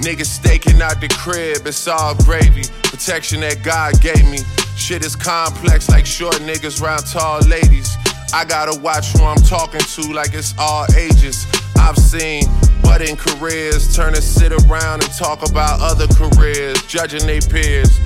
Niggas 0.00 0.26
staking 0.26 0.80
out 0.80 1.00
the 1.00 1.08
crib, 1.08 1.66
it's 1.66 1.86
all 1.86 2.14
gravy. 2.24 2.64
Protection 2.82 3.40
that 3.40 3.62
God 3.62 4.00
gave 4.00 4.28
me. 4.28 4.38
Shit 4.76 5.04
is 5.04 5.14
complex 5.14 5.88
like 5.88 6.06
short 6.06 6.36
niggas 6.36 6.80
round 6.80 7.06
tall 7.06 7.40
ladies. 7.42 7.96
I 8.34 8.44
gotta 8.44 8.78
watch 8.80 9.12
who 9.12 9.24
I'm 9.24 9.42
talking 9.42 9.80
to 9.80 10.12
like 10.12 10.34
it's 10.34 10.54
all 10.58 10.86
ages. 10.96 11.46
I've 11.78 11.98
seen 11.98 12.44
budding 12.82 13.16
careers 13.16 13.94
turn 13.94 14.14
to 14.14 14.22
sit 14.22 14.52
around 14.52 15.04
and 15.04 15.12
talk 15.12 15.48
about 15.48 15.80
other 15.80 16.06
careers, 16.08 16.80
judging 16.86 17.26
their 17.26 17.40
peers. 17.40 17.98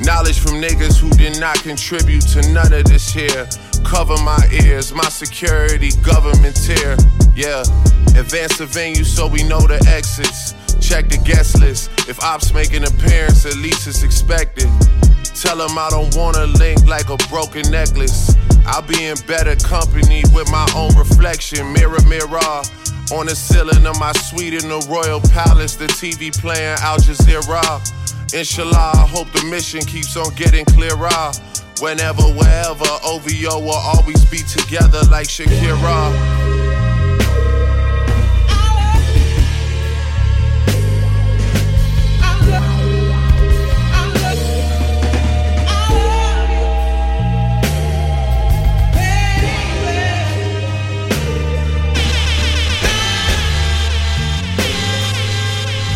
Knowledge 0.00 0.40
from 0.40 0.60
niggas 0.60 0.98
who 0.98 1.08
did 1.10 1.38
not 1.40 1.56
contribute 1.62 2.22
to 2.28 2.42
none 2.52 2.72
of 2.72 2.84
this 2.84 3.12
here. 3.12 3.48
Cover 3.84 4.16
my 4.24 4.48
ears, 4.64 4.92
my 4.92 5.08
security, 5.08 5.90
government 6.02 6.56
tier. 6.56 6.96
Yeah, 7.34 7.60
advance 8.18 8.58
the 8.58 8.66
venue 8.66 9.04
so 9.04 9.26
we 9.26 9.42
know 9.44 9.60
the 9.60 9.82
exits. 9.88 10.54
Check 10.80 11.08
the 11.08 11.18
guest 11.24 11.60
list. 11.60 11.90
If 12.08 12.22
ops 12.22 12.52
make 12.52 12.72
an 12.74 12.84
appearance, 12.84 13.46
at 13.46 13.56
least 13.56 13.86
it's 13.86 14.02
expected. 14.02 14.68
Tell 15.34 15.56
them 15.58 15.76
I 15.76 15.88
don't 15.90 16.14
wanna 16.16 16.46
link 16.46 16.86
like 16.86 17.10
a 17.10 17.16
broken 17.28 17.70
necklace. 17.70 18.34
I'll 18.66 18.82
be 18.82 19.04
in 19.04 19.16
better 19.26 19.56
company 19.56 20.22
with 20.32 20.50
my 20.50 20.66
own 20.76 20.94
reflection. 20.96 21.72
Mirror, 21.72 22.02
mirror. 22.08 22.62
On 23.12 23.26
the 23.26 23.36
ceiling 23.36 23.84
of 23.86 23.98
my 24.00 24.12
suite 24.12 24.54
in 24.54 24.68
the 24.68 24.80
Royal 24.88 25.20
Palace, 25.20 25.76
the 25.76 25.86
TV 25.86 26.32
playing 26.32 26.78
Al 26.80 26.96
Jazeera. 26.98 27.82
Inshallah, 28.32 28.92
I 28.94 29.06
hope 29.06 29.30
the 29.32 29.44
mission 29.44 29.80
keeps 29.80 30.16
on 30.16 30.34
getting 30.34 30.64
clearer. 30.64 31.32
Whenever, 31.80 32.22
wherever, 32.22 32.86
OVO 33.04 33.60
will 33.60 33.72
always 33.72 34.24
be 34.26 34.38
together 34.38 35.02
like 35.10 35.28
Shakira. 35.28 36.43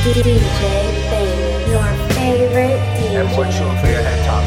And 0.09 0.17
your 3.89 4.01
head 4.01 4.25
top? 4.25 4.43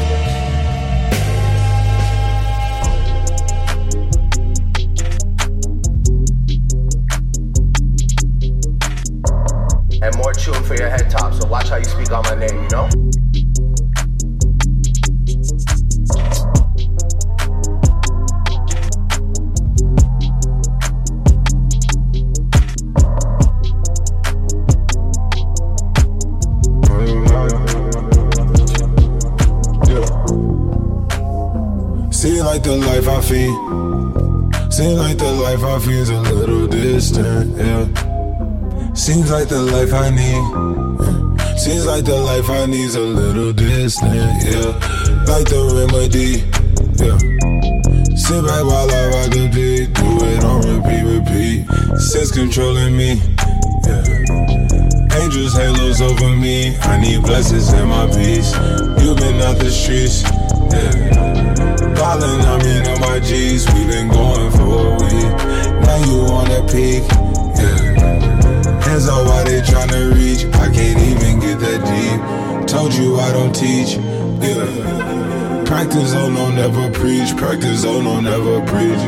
And 10.02 10.16
more 10.16 10.32
tune 10.34 10.64
for 10.64 10.74
your 10.74 10.88
head 10.88 11.08
top. 11.08 11.32
So 11.34 11.46
watch 11.46 11.68
how 11.68 11.76
you 11.76 11.84
speak 11.84 12.10
on 12.10 12.24
my 12.24 12.34
name, 12.34 12.64
you 12.64 12.68
know? 12.70 13.21
Seems 33.32 34.98
like 34.98 35.16
the 35.16 35.32
life 35.40 35.64
I 35.64 35.78
feed's 35.78 36.10
a 36.10 36.20
little 36.20 36.66
distant, 36.66 37.56
yeah. 37.56 38.92
Seems 38.92 39.30
like 39.30 39.48
the 39.48 39.58
life 39.58 39.94
I 39.94 40.10
need. 40.10 41.58
Seems 41.58 41.86
like 41.86 42.04
the 42.04 42.14
life 42.14 42.50
I 42.50 42.66
need's 42.66 42.94
a 42.94 43.00
little 43.00 43.54
distant, 43.54 44.12
yeah. 44.12 44.76
Like 45.24 45.48
the 45.48 45.64
remedy, 45.72 46.44
yeah. 47.00 47.16
Sit 48.16 48.44
back 48.44 48.64
while 48.66 48.90
I 48.90 49.08
rock 49.08 49.30
the 49.30 49.48
beat, 49.48 49.94
do 49.94 50.08
it 50.28 50.44
on 50.44 50.60
repeat, 50.68 51.04
repeat. 51.08 52.00
Sense 52.00 52.32
controlling 52.32 52.94
me, 52.94 53.14
yeah. 53.88 55.22
Angels 55.22 55.54
halos 55.56 56.02
over 56.02 56.36
me, 56.36 56.76
I 56.80 57.00
need 57.00 57.22
blessings 57.22 57.72
in 57.72 57.88
my 57.88 58.06
peace. 58.08 58.52
You've 59.00 59.16
been 59.16 59.40
out 59.40 59.56
the 59.56 59.70
streets, 59.70 60.22
yeah. 60.72 61.94
Ballin', 61.94 62.40
I 62.40 62.58
mean, 62.64 62.86
on 62.88 63.00
my 63.00 63.20
G's, 63.20 63.66
we 63.72 63.84
been 63.86 64.08
going 64.08 64.50
for 64.52 64.72
a 64.88 64.94
week. 65.02 65.36
Now 65.84 65.98
you 66.06 66.32
that 66.50 66.64
peak, 66.70 67.04
yeah. 67.60 68.82
Hands 68.82 69.08
up 69.08 69.26
why 69.26 69.44
they 69.44 69.60
tryna 69.60 70.14
reach, 70.14 70.44
I 70.54 70.70
can't 70.70 71.00
even 71.00 71.40
get 71.40 71.58
that 71.60 71.80
deep. 71.84 72.66
Told 72.68 72.94
you 72.94 73.16
I 73.16 73.32
don't 73.32 73.54
teach, 73.54 73.96
yeah. 73.96 75.64
Practice, 75.66 76.12
oh 76.14 76.30
no, 76.30 76.50
never 76.50 76.90
preach. 76.90 77.36
Practice, 77.36 77.84
oh 77.84 78.00
no, 78.02 78.20
never 78.20 78.60
preach. 78.66 79.02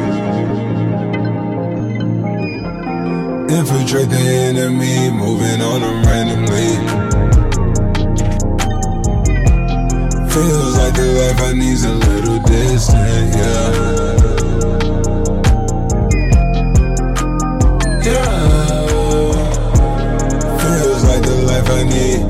Infiltrate 3.50 4.08
the 4.08 4.24
enemy, 4.48 5.10
moving 5.10 5.60
on 5.60 5.80
them 5.82 6.02
randomly. 6.04 7.23
Feels 10.34 10.76
like 10.76 10.94
the 10.94 11.06
life 11.14 11.40
I 11.42 11.52
need's 11.52 11.84
a 11.84 11.94
little 11.94 12.40
distant, 12.40 13.34
yeah. 13.36 13.70
Yeah. 18.02 18.86
Feels 20.58 21.04
like 21.04 21.22
the 21.22 21.36
life 21.46 21.70
I 21.70 21.84
need, 21.84 22.23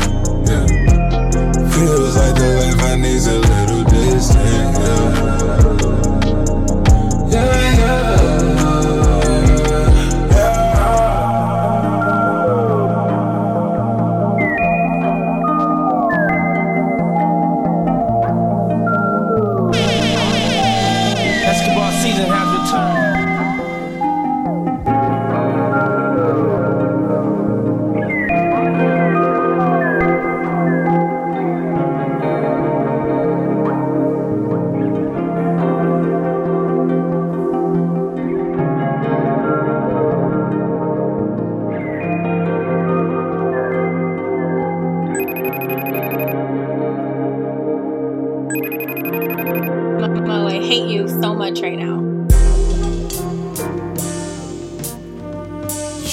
hate 50.65 50.89
you 50.91 51.07
so 51.09 51.35
much 51.35 51.61
right 51.61 51.79
now. 51.79 52.01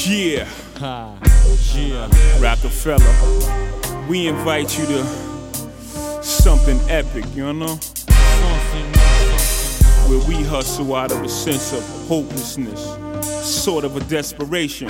Yeah. 0.05 0.47
Yeah. 1.73 2.09
Rockefeller. 2.39 3.15
We 4.09 4.27
invite 4.27 4.77
you 4.77 4.85
to 4.87 5.03
something 6.21 6.79
epic, 6.89 7.25
you 7.33 7.53
know? 7.53 7.79
Where 10.07 10.27
we 10.27 10.43
hustle 10.43 10.93
out 10.95 11.11
of 11.13 11.23
a 11.23 11.29
sense 11.29 11.71
of 11.71 11.83
hopelessness, 12.09 12.81
sort 13.45 13.85
of 13.85 13.95
a 13.95 14.01
desperation. 14.01 14.89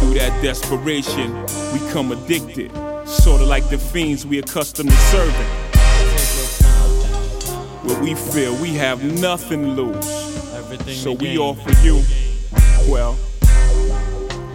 Through 0.00 0.14
that 0.14 0.42
desperation, 0.42 1.32
we 1.72 1.78
come 1.92 2.12
addicted, 2.12 2.70
sort 3.06 3.40
of 3.40 3.48
like 3.48 3.66
the 3.70 3.78
fiends 3.78 4.26
we 4.26 4.38
accustomed 4.38 4.90
to 4.90 4.96
serving. 4.96 5.63
Where 7.84 8.02
we 8.02 8.14
feel 8.14 8.54
we 8.56 8.70
have 8.74 9.02
nothing 9.20 9.62
to 9.62 9.70
lose. 9.82 10.06
So 10.96 11.12
we 11.12 11.38
offer 11.38 11.70
you, 11.84 12.02
well, 12.90 13.16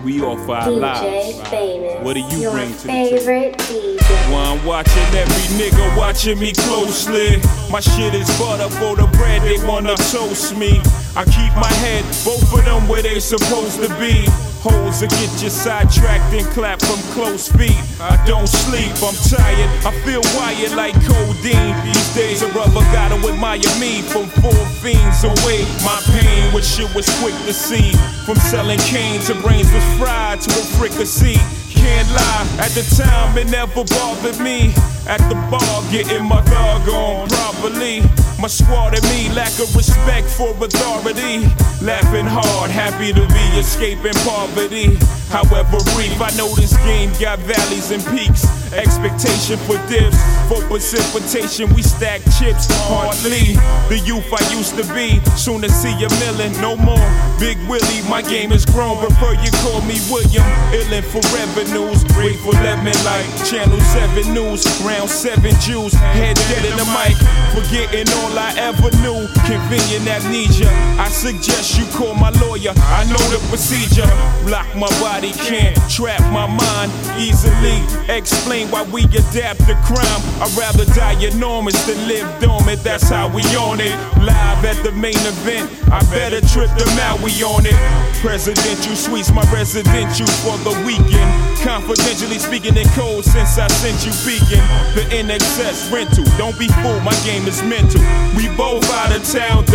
we 0.04 0.22
offer 0.22 0.52
our 0.52 0.68
DJ 0.68 0.80
lives. 0.80 1.50
Famous. 1.50 2.04
What 2.04 2.14
do 2.16 2.22
you 2.22 2.38
your 2.42 2.52
bring 2.52 2.74
to 2.74 2.82
the 2.82 2.88
table? 2.88 3.18
favorite 3.18 3.58
DJ. 3.58 4.34
While 4.34 4.58
I'm 4.58 4.66
watching 4.66 5.04
every 5.16 5.58
nigga 5.58 5.98
watching 5.98 6.40
me 6.40 6.54
closely. 6.54 7.38
My 7.72 7.80
shit 7.80 8.14
is 8.16 8.28
butter 8.40 8.70
for 8.76 8.96
the 8.96 9.08
bread, 9.18 9.42
they 9.44 9.64
wanna 9.68 9.96
toast 9.96 10.56
me. 10.58 10.82
I 11.16 11.24
keep 11.26 11.54
my 11.56 11.72
head, 11.84 12.04
both 12.26 12.52
of 12.54 12.66
them 12.66 12.88
where 12.88 13.04
they 13.04 13.20
supposed 13.20 13.82
to 13.82 13.90
be. 14.00 14.26
Holes 14.60 15.00
that 15.00 15.10
get 15.16 15.32
you 15.42 15.50
sidetracked 15.50 16.36
and 16.36 16.46
clap 16.52 16.82
from 16.84 17.00
close 17.16 17.48
feet. 17.48 17.80
I 17.96 18.20
don't 18.28 18.48
sleep, 18.48 18.92
I'm 19.00 19.16
tired. 19.32 19.72
I 19.88 19.92
feel 20.04 20.20
wired 20.36 20.76
like 20.76 21.00
codeine. 21.08 21.80
These 21.88 22.10
days 22.14 22.42
a 22.44 22.48
rubber 22.52 22.84
gotta 22.92 23.16
admire 23.16 23.64
me 23.80 24.04
from 24.04 24.28
four 24.44 24.60
fiends 24.84 25.24
away. 25.24 25.64
My 25.88 25.96
pain, 26.12 26.52
which 26.52 26.66
shit 26.66 26.94
was 26.94 27.08
quick 27.24 27.36
to 27.48 27.54
see. 27.54 27.96
From 28.28 28.36
selling 28.52 28.80
cane 28.80 29.22
to 29.32 29.34
brains 29.40 29.72
was 29.72 29.86
fried 29.96 30.42
to 30.42 30.52
a 30.52 30.64
fricassee. 30.76 31.40
Can't 31.72 32.12
lie, 32.12 32.48
at 32.60 32.76
the 32.76 32.84
time 33.00 33.38
it 33.38 33.48
never 33.48 33.86
bothered 33.88 34.44
me. 34.44 34.76
At 35.08 35.24
the 35.32 35.40
bar, 35.48 35.80
getting 35.90 36.26
my 36.28 36.42
thug 36.44 36.90
on 36.90 37.30
properly. 37.30 38.04
My 38.40 38.48
squad 38.48 38.96
and 38.96 39.04
me 39.10 39.28
lack 39.36 39.52
of 39.60 39.76
respect 39.76 40.30
for 40.30 40.52
authority. 40.64 41.40
Laughing 41.84 42.26
hard, 42.26 42.72
happy 42.72 43.12
to 43.12 43.28
be 43.28 43.60
escaping 43.60 44.14
poverty. 44.24 44.98
However 45.30 45.78
brief, 45.94 46.20
I 46.22 46.32
know 46.38 46.50
this 46.56 46.76
game 46.78 47.12
got 47.20 47.40
valleys 47.40 47.92
and 47.92 48.04
peaks. 48.06 48.46
Expectation 48.74 49.58
for 49.66 49.82
dips, 49.90 50.18
for 50.48 50.62
precipitation, 50.70 51.74
we 51.74 51.82
stack 51.82 52.22
chips 52.38 52.70
hardly. 52.86 53.58
The 53.90 53.98
youth 54.06 54.30
I 54.30 54.42
used 54.54 54.78
to 54.78 54.86
be, 54.94 55.18
soon 55.38 55.62
to 55.62 55.70
see 55.70 55.94
a 56.06 56.10
million, 56.22 56.54
no 56.62 56.78
more. 56.78 57.02
Big 57.40 57.58
Willie, 57.68 58.02
my 58.08 58.22
game 58.22 58.52
is 58.52 58.66
grown, 58.66 58.98
prefer 58.98 59.34
you 59.42 59.50
call 59.66 59.82
me 59.90 59.98
William. 60.14 60.46
Illin 60.70 61.02
for 61.02 61.22
revenues, 61.34 62.04
grateful 62.14 62.54
me 62.86 62.94
like 63.04 63.26
Channel 63.50 63.80
7 63.80 64.34
News, 64.34 64.62
round 64.86 65.10
7 65.10 65.42
Jews, 65.60 65.94
head 65.94 66.38
dead 66.38 66.66
in 66.70 66.78
the 66.78 66.86
mic, 66.94 67.18
forgetting 67.58 68.06
all 68.22 68.38
I 68.38 68.54
ever 68.58 68.94
knew. 69.02 69.26
Convenient 69.50 70.06
amnesia, 70.06 70.70
I 71.02 71.10
suggest 71.10 71.78
you 71.78 71.86
call 71.98 72.14
my 72.14 72.30
lawyer, 72.38 72.74
I 72.78 73.04
know 73.10 73.24
the 73.34 73.42
procedure. 73.50 74.06
Lock 74.46 74.70
my 74.76 74.90
body, 75.02 75.19
can't 75.28 75.76
trap 75.92 76.22
my 76.32 76.48
mind 76.48 76.92
easily. 77.20 77.84
Explain 78.08 78.72
why 78.72 78.84
we 78.84 79.04
adapt 79.04 79.60
to 79.68 79.76
crime. 79.84 80.22
I'd 80.40 80.56
rather 80.56 80.86
die 80.96 81.20
enormous 81.20 81.76
than 81.86 82.08
live 82.08 82.28
dormant, 82.40 82.82
that's 82.84 83.10
how 83.10 83.28
we 83.28 83.44
on 83.56 83.82
it. 83.82 83.92
Live 84.24 84.64
at 84.64 84.80
the 84.84 84.92
main 84.94 85.20
event, 85.28 85.70
I 85.92 86.00
better 86.12 86.40
trip 86.48 86.72
them 86.78 87.00
out, 87.00 87.20
we 87.22 87.32
on 87.44 87.66
it. 87.66 87.76
Presidential 88.22 88.96
suites, 88.96 89.32
my 89.32 89.44
residential 89.52 90.28
for 90.44 90.58
the 90.64 90.72
weekend. 90.88 91.30
Confidentially 91.60 92.40
speaking 92.40 92.78
in 92.78 92.88
code 92.96 93.26
since 93.26 93.58
I 93.58 93.68
sent 93.68 94.06
you 94.08 94.14
peeking. 94.24 94.64
The 94.96 95.04
NXS 95.12 95.92
rental, 95.92 96.24
don't 96.38 96.58
be 96.58 96.68
fooled, 96.80 97.04
my 97.04 97.16
game 97.28 97.44
is 97.48 97.62
mental. 97.64 98.02
We 98.36 98.48
both 98.56 98.88
out 98.96 99.12
of 99.12 99.24
town, 99.28 99.66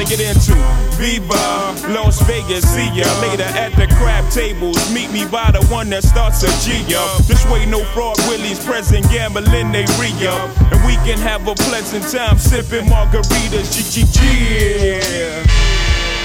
trying 0.00 0.06
to 0.06 0.16
get 0.16 0.36
into? 0.36 0.54
Viva, 0.96 1.92
Las 1.92 2.20
Vegas, 2.26 2.64
see 2.68 2.88
ya 2.94 3.06
later 3.20 3.44
at 3.58 3.72
the 3.76 3.86
crab 3.96 4.30
tables. 4.30 4.76
Meet 4.92 5.10
me 5.12 5.24
by 5.26 5.50
the 5.50 5.64
one 5.66 5.90
that 5.90 6.04
starts 6.04 6.42
a 6.42 6.50
G 6.64 6.94
up. 6.94 7.18
This 7.26 7.44
way, 7.46 7.66
no 7.66 7.84
fraud, 7.92 8.16
Willie's 8.28 8.64
present, 8.64 9.04
gambling, 9.10 9.72
they 9.72 9.84
re 9.98 10.12
up. 10.26 10.50
And 10.72 10.84
we 10.86 10.94
can 11.06 11.18
have 11.18 11.46
a 11.48 11.54
pleasant 11.54 12.04
time 12.10 12.38
sipping 12.38 12.86
margaritas. 12.86 13.72
G. 13.90 14.04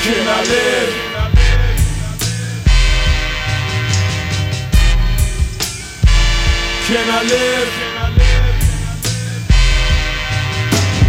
Can 0.03 0.27
I 0.27 0.43
live? 0.43 0.93
Can 6.87 7.09
I 7.09 7.23
live? 7.23 7.69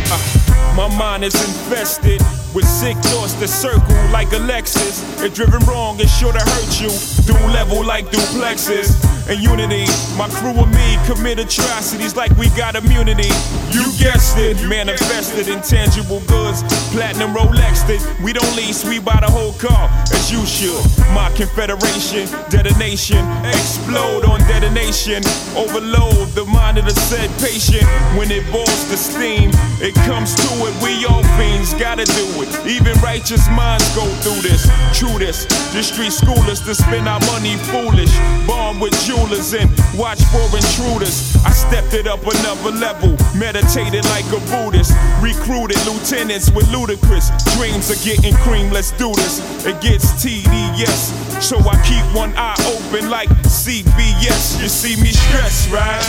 Uh, 0.09 0.75
my 0.75 0.89
mind 0.97 1.25
is 1.25 1.35
infested 1.35 2.23
with 2.57 2.67
sick 2.67 2.97
thoughts 2.97 3.35
that 3.35 3.49
circle 3.49 3.95
like 4.11 4.33
a 4.33 4.39
Lexus. 4.39 5.23
If 5.23 5.35
driven 5.35 5.61
wrong, 5.67 6.01
it's 6.01 6.11
sure 6.19 6.33
to 6.33 6.39
hurt 6.39 6.81
you. 6.81 7.16
Dual 7.27 7.51
level 7.51 7.85
like 7.85 8.07
duplexes. 8.07 8.95
And 9.29 9.43
unity, 9.43 9.91
my 10.17 10.29
crew 10.39 10.55
and 10.55 10.71
me 10.71 10.99
commit 11.05 11.41
atrocities 11.41 12.15
like 12.15 12.31
we 12.39 12.49
got 12.51 12.77
immunity. 12.77 13.27
You 13.75 13.83
guessed 13.99 14.39
it, 14.39 14.55
manifested 14.69 15.49
intangible 15.49 16.21
goods. 16.31 16.63
Platinum 16.95 17.35
Rolexed 17.35 17.91
it. 17.91 18.01
We 18.23 18.33
don't 18.33 18.55
lease, 18.55 18.85
we 18.85 19.01
buy 19.01 19.19
the 19.19 19.27
whole 19.27 19.53
car, 19.55 19.91
as 20.15 20.31
you 20.31 20.47
should. 20.47 20.79
My 21.11 21.29
confederation, 21.35 22.31
detonation, 22.51 23.19
explode 23.51 24.25
on 24.25 24.39
detonation. 24.47 25.27
Overload 25.59 26.31
the 26.39 26.47
mind 26.47 26.79
of 26.79 26.85
the 26.85 26.95
said 26.95 27.27
patient. 27.43 27.83
When 28.15 28.31
it 28.31 28.47
boils 28.53 28.87
the 28.87 28.97
steam, 28.97 29.51
it 29.83 29.95
comes 30.07 30.37
to 30.37 30.49
it. 30.71 30.75
We 30.79 31.05
all 31.11 31.27
fiends 31.35 31.75
gotta 31.75 32.05
do 32.05 32.47
it. 32.47 32.55
Even 32.65 32.95
righteous 33.03 33.43
minds 33.51 33.91
go 33.97 34.07
through 34.23 34.39
this. 34.47 34.71
True 34.95 35.19
this, 35.19 35.47
the 35.75 35.83
street 35.83 36.15
schoolers 36.15 36.65
to 36.65 36.77
spend 36.77 37.09
our 37.09 37.16
money 37.27 37.57
foolish. 37.71 38.13
Born 38.47 38.81
with 38.81 38.95
jewelers 39.05 39.55
and 39.55 39.71
watch 39.97 40.23
for 40.33 40.45
intruders. 40.55 41.37
I 41.45 41.51
stepped 41.51 41.95
it 41.95 42.07
up 42.07 42.21
another 42.23 42.71
level, 42.71 43.17
meditated 43.37 44.05
like 44.07 44.27
a 44.33 44.41
Buddhist. 44.51 44.93
Recruited 45.21 45.79
lieutenants 45.87 46.51
with 46.51 46.69
ludicrous 46.71 47.31
dreams 47.57 47.91
of 47.91 48.03
getting 48.05 48.35
cream. 48.45 48.71
Let's 48.71 48.93
do 48.93 49.13
this. 49.15 49.41
It 49.65 49.81
gets 49.81 50.13
TDS, 50.23 51.43
so 51.43 51.59
I 51.59 51.77
keep 51.83 52.05
one 52.15 52.33
eye 52.37 52.57
open 52.67 53.11
like 53.11 53.29
CBS. 53.45 54.61
You 54.61 54.69
see 54.69 55.01
me 55.01 55.13
stressed, 55.13 55.71
right? 55.71 56.03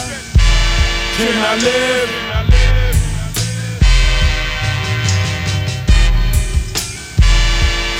Can 1.18 1.34
I 1.34 1.56
live? 1.56 2.10
Can 2.10 2.36
I 2.36 2.44
live? 2.46 2.88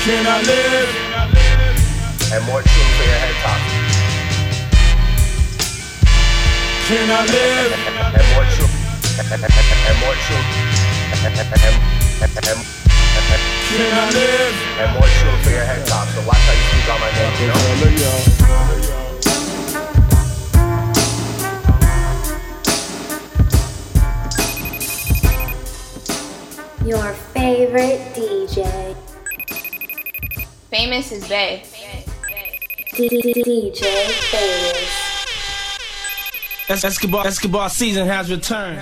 Can 0.04 0.26
I 0.26 0.42
live? 0.42 1.07
And 2.30 2.44
more 2.44 2.60
tune 2.60 2.68
for 2.68 3.04
your 3.08 3.16
head 3.24 3.34
top. 3.40 3.56
Can 6.84 7.08
I 7.08 7.24
live? 7.24 7.72
And 8.12 8.28
more 8.36 8.44
tune. 8.52 8.68
And 9.88 9.96
more 10.04 10.12
tune. 10.28 10.44
Can 13.68 13.92
I 13.94 14.12
live? 14.12 14.54
And 14.78 14.92
more 14.92 15.08
tune 15.08 15.40
for 15.42 15.50
your 15.50 15.64
head 15.64 15.86
top. 15.86 16.06
So 16.08 16.20
watch 16.26 16.36
how 16.36 16.52
you 16.52 16.64
speak 16.68 16.88
on 16.92 17.00
my 17.00 17.08
name, 17.16 17.32
you 17.40 17.48
know? 26.92 27.00
Your 27.00 27.12
favorite 27.32 28.00
DJ. 28.14 28.94
Famous 30.70 31.12
is 31.12 31.26
Bay. 31.26 31.62
DJ 32.98 33.78
Famous. 36.66 36.84
Escobar, 36.84 37.28
Escobar 37.28 37.70
season 37.70 38.08
has 38.08 38.28
returned. 38.28 38.80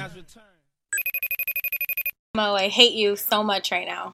Mo, 2.35 2.55
I 2.55 2.69
hate 2.69 2.95
you 2.95 3.17
so 3.17 3.43
much 3.43 3.71
right 3.71 3.87
now. 3.87 4.13